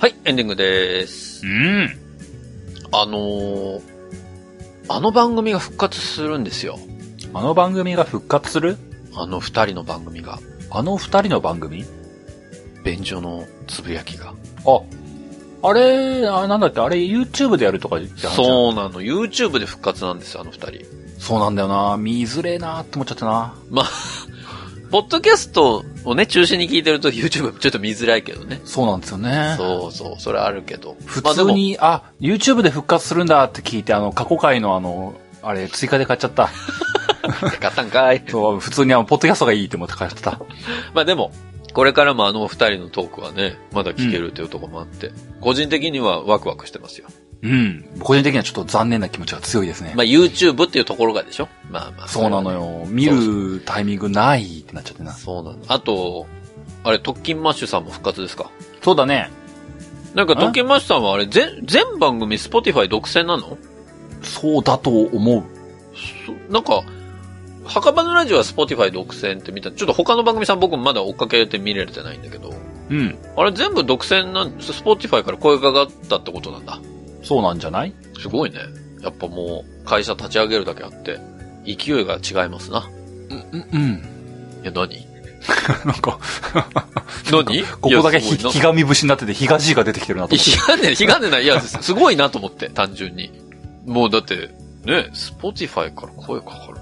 [0.00, 1.46] はい、エンディングです。
[1.46, 1.88] うん。
[2.92, 3.82] あのー、
[4.88, 6.78] あの番組が復活するんですよ。
[7.32, 8.76] あの番組が復活する？
[9.14, 10.40] あの二人の番組が。
[10.70, 11.84] あの二人の番組？
[12.84, 14.32] 便所のつぶやきが。
[14.66, 14.80] あ、
[15.68, 16.80] あれ、あなんだっけ？
[16.80, 18.44] あれ YouTube でやるとか言って話う。
[18.44, 19.02] そうなの。
[19.02, 20.84] YouTube で復活なんですよ、あの二人。
[21.18, 21.96] そうなんだよな。
[21.98, 23.54] 見づれえなって思っちゃったな。
[23.70, 23.86] まあ、
[24.90, 28.60] ポッドキャストをね、中心に聞いてると YouTube ちょっと見づらいけどね。
[28.64, 29.54] そうなんですよね。
[29.58, 30.96] そうそう、それあるけど。
[31.04, 36.48] 普通に、あ YouTube で復活するんだって聞いて、あの、過去回のあの、あれ、追加で買っちゃった。
[37.60, 38.24] 買ったんかい。
[38.28, 40.40] そう、普通にあの、ポッドキャストがいいって思って買っちゃった。
[40.94, 41.32] まあでも、
[41.72, 47.08] これからもあの二人のトークはね、まだ聞けるというところもあって、個人的にはワクワクしてますよ。
[47.42, 47.84] うん。
[48.00, 49.92] 個人的にはちょっと残念な気持ちが強いですね。
[49.96, 51.48] まあ YouTube っていうところがでしょ？
[51.70, 52.08] まあまあ。
[52.08, 52.84] そうなのよ。
[52.86, 55.12] 見るタイミングないってなっちゃってな。
[55.12, 55.58] そうなの。
[55.68, 56.26] あと、
[56.84, 58.50] あれ、特勤マッシュさんも復活ですか？
[58.82, 59.30] そうだね。
[60.14, 63.56] なんか特勤マッシュさんはあれ、全、全番組 Spotify 独占なの？
[64.22, 65.44] そうだと思う。
[66.26, 66.82] そなんか、
[67.64, 69.70] 墓場のラジオは Spotify 独占って見た。
[69.70, 72.52] ちょっと他の番組さん僕まだ追っかけて見れてないんだけど。
[72.90, 73.18] うん。
[73.36, 76.80] あれ全部独占なん、Spotify から声がかかったってことなんだ。
[77.22, 77.94] そうなんじゃない？
[78.20, 78.58] すごいね。
[79.02, 81.20] やっぱもう、会社立ち上げるだけあって、
[81.66, 82.88] 勢いが違いますな。
[83.52, 84.02] うん、うん。
[84.62, 85.06] いや、何？
[85.84, 86.18] なんか、
[87.30, 87.62] 何？
[87.80, 90.50] ここだけひ、ひがみ節になってて、ひがじいが出てきてるなと思って。
[90.50, 91.44] ひがんでない、ひがんでない。
[91.44, 93.30] いや、 すごいなと思って、単純に。
[93.86, 94.50] もうだって、
[94.84, 96.80] ね、スポティファイから声かかる。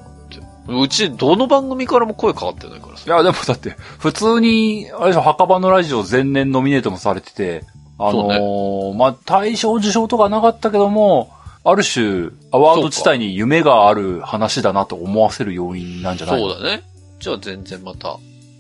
[0.69, 3.05] うち、どの番組からも声かかってないからさ。
[3.07, 7.65] いや、でもだって、普通に、あれでしょ、墓場のラジオ前年ノミネートもされてて、
[7.99, 11.31] あのーまあ、大賞受賞とかなかったけども、
[11.65, 16.83] ある種、アワード自体に夢がある話だなと思わせる要因なんじゃないそうだね。
[17.19, 18.19] じゃあ全然また、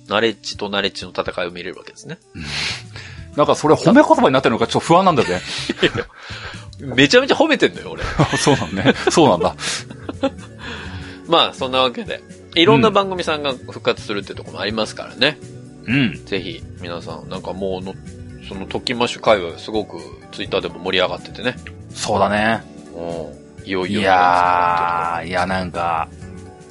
[0.09, 2.19] ナレッジとナレッジの戦いを見れるわけですね。
[3.37, 5.41] なんかそれ褒め言葉になってるのかちょっと不安なんだよね。
[6.81, 8.03] めちゃめちゃ褒めてんのよ、俺。
[8.39, 8.95] そうなんね。
[9.11, 9.55] そうなんだ。
[11.29, 12.23] まあ、そんなわけで、
[12.55, 15.39] いろんな番組さんが復活するってところもありますからね。
[15.87, 16.25] うん。
[16.25, 17.95] ぜひ、皆さん、なんかもうの、
[18.49, 19.99] その、特勤マッシュ会話すごく、
[20.33, 21.57] ツイッターでも盛り上がっててね。
[21.91, 22.63] そうだね。
[22.95, 23.67] うん。
[23.67, 24.01] いよいよ。
[24.01, 26.09] いやー、いやなんか、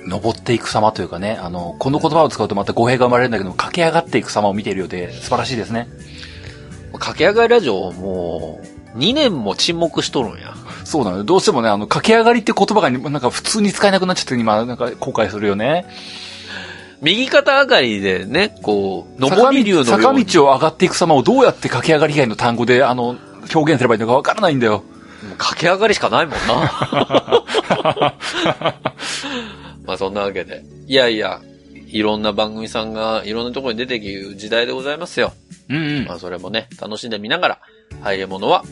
[0.07, 5.87] 登っていく様というかね、あの、この言葉を使うとまた語弊が生まれるんだけど、駆け上がっていく様を見ているようで、素晴らしいですね。
[6.93, 8.61] 駆け上がりラジオ、も
[8.95, 10.55] う、2年も沈黙しとるんや。
[10.87, 11.23] そうなのよ。
[11.25, 15.85] どうしてもね、あの、駆け上がりって言葉がなんか普通に使えなくなっちゃって今、なんか後悔するよね。
[17.01, 23.17] 右肩上がりでね、こう、坂上り流の坂道を上がっていく様をどうやって駆け上がり以外の単語で、あの、
[23.53, 24.85] 表現すればいいのかわからないんだよ。
[25.37, 26.47] 駆け上がりしかないもんな。
[29.85, 30.63] まあそんなわけで。
[30.87, 31.41] いやいや、
[31.87, 35.33] いろんな番組さんがいろんなところに出てきる時代でございますよ。
[35.69, 36.13] うんうんま。
[36.13, 37.59] あそれもね、楽しんでみながら、
[38.01, 38.63] 入れ物は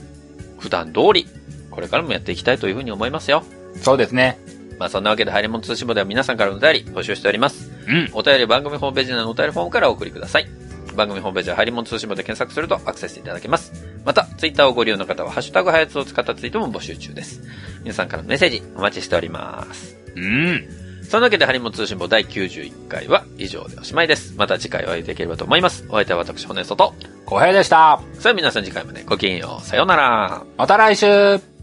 [0.60, 1.28] 普段通り、
[1.76, 3.44] これからもやっていきたいというふうに思いますよ。
[3.82, 4.40] そうですね。
[4.80, 7.72] まあそんなわけで入れ物通信簿では皆さんからのお便り募集しております。
[7.88, 8.10] うん。
[8.14, 10.48] お便りは番組ホームページ内のお便りフォームからお送りください。
[10.96, 13.86] 番組ホームページは入り物通信簿で検索するとアクセスいただけます。
[14.06, 17.42] また、ツイッターをご利用の方は、ハッシュタグハヤツを使ったツイートも募集中です。
[17.82, 19.98] 皆さんからのメッセージお待ちしております。
[20.16, 20.68] うん。
[21.04, 24.36] そんなわけで、ハリモン通信簿第91回は以上でおしまいです。
[24.38, 25.86] また次回お会いできればと思います。
[25.90, 26.94] お相手は私、ホネストと。
[27.26, 28.02] 小平でした。
[28.14, 29.66] さあ皆さん次回までごきげんよう。
[29.66, 30.44] さようなら。
[30.58, 31.55] また来週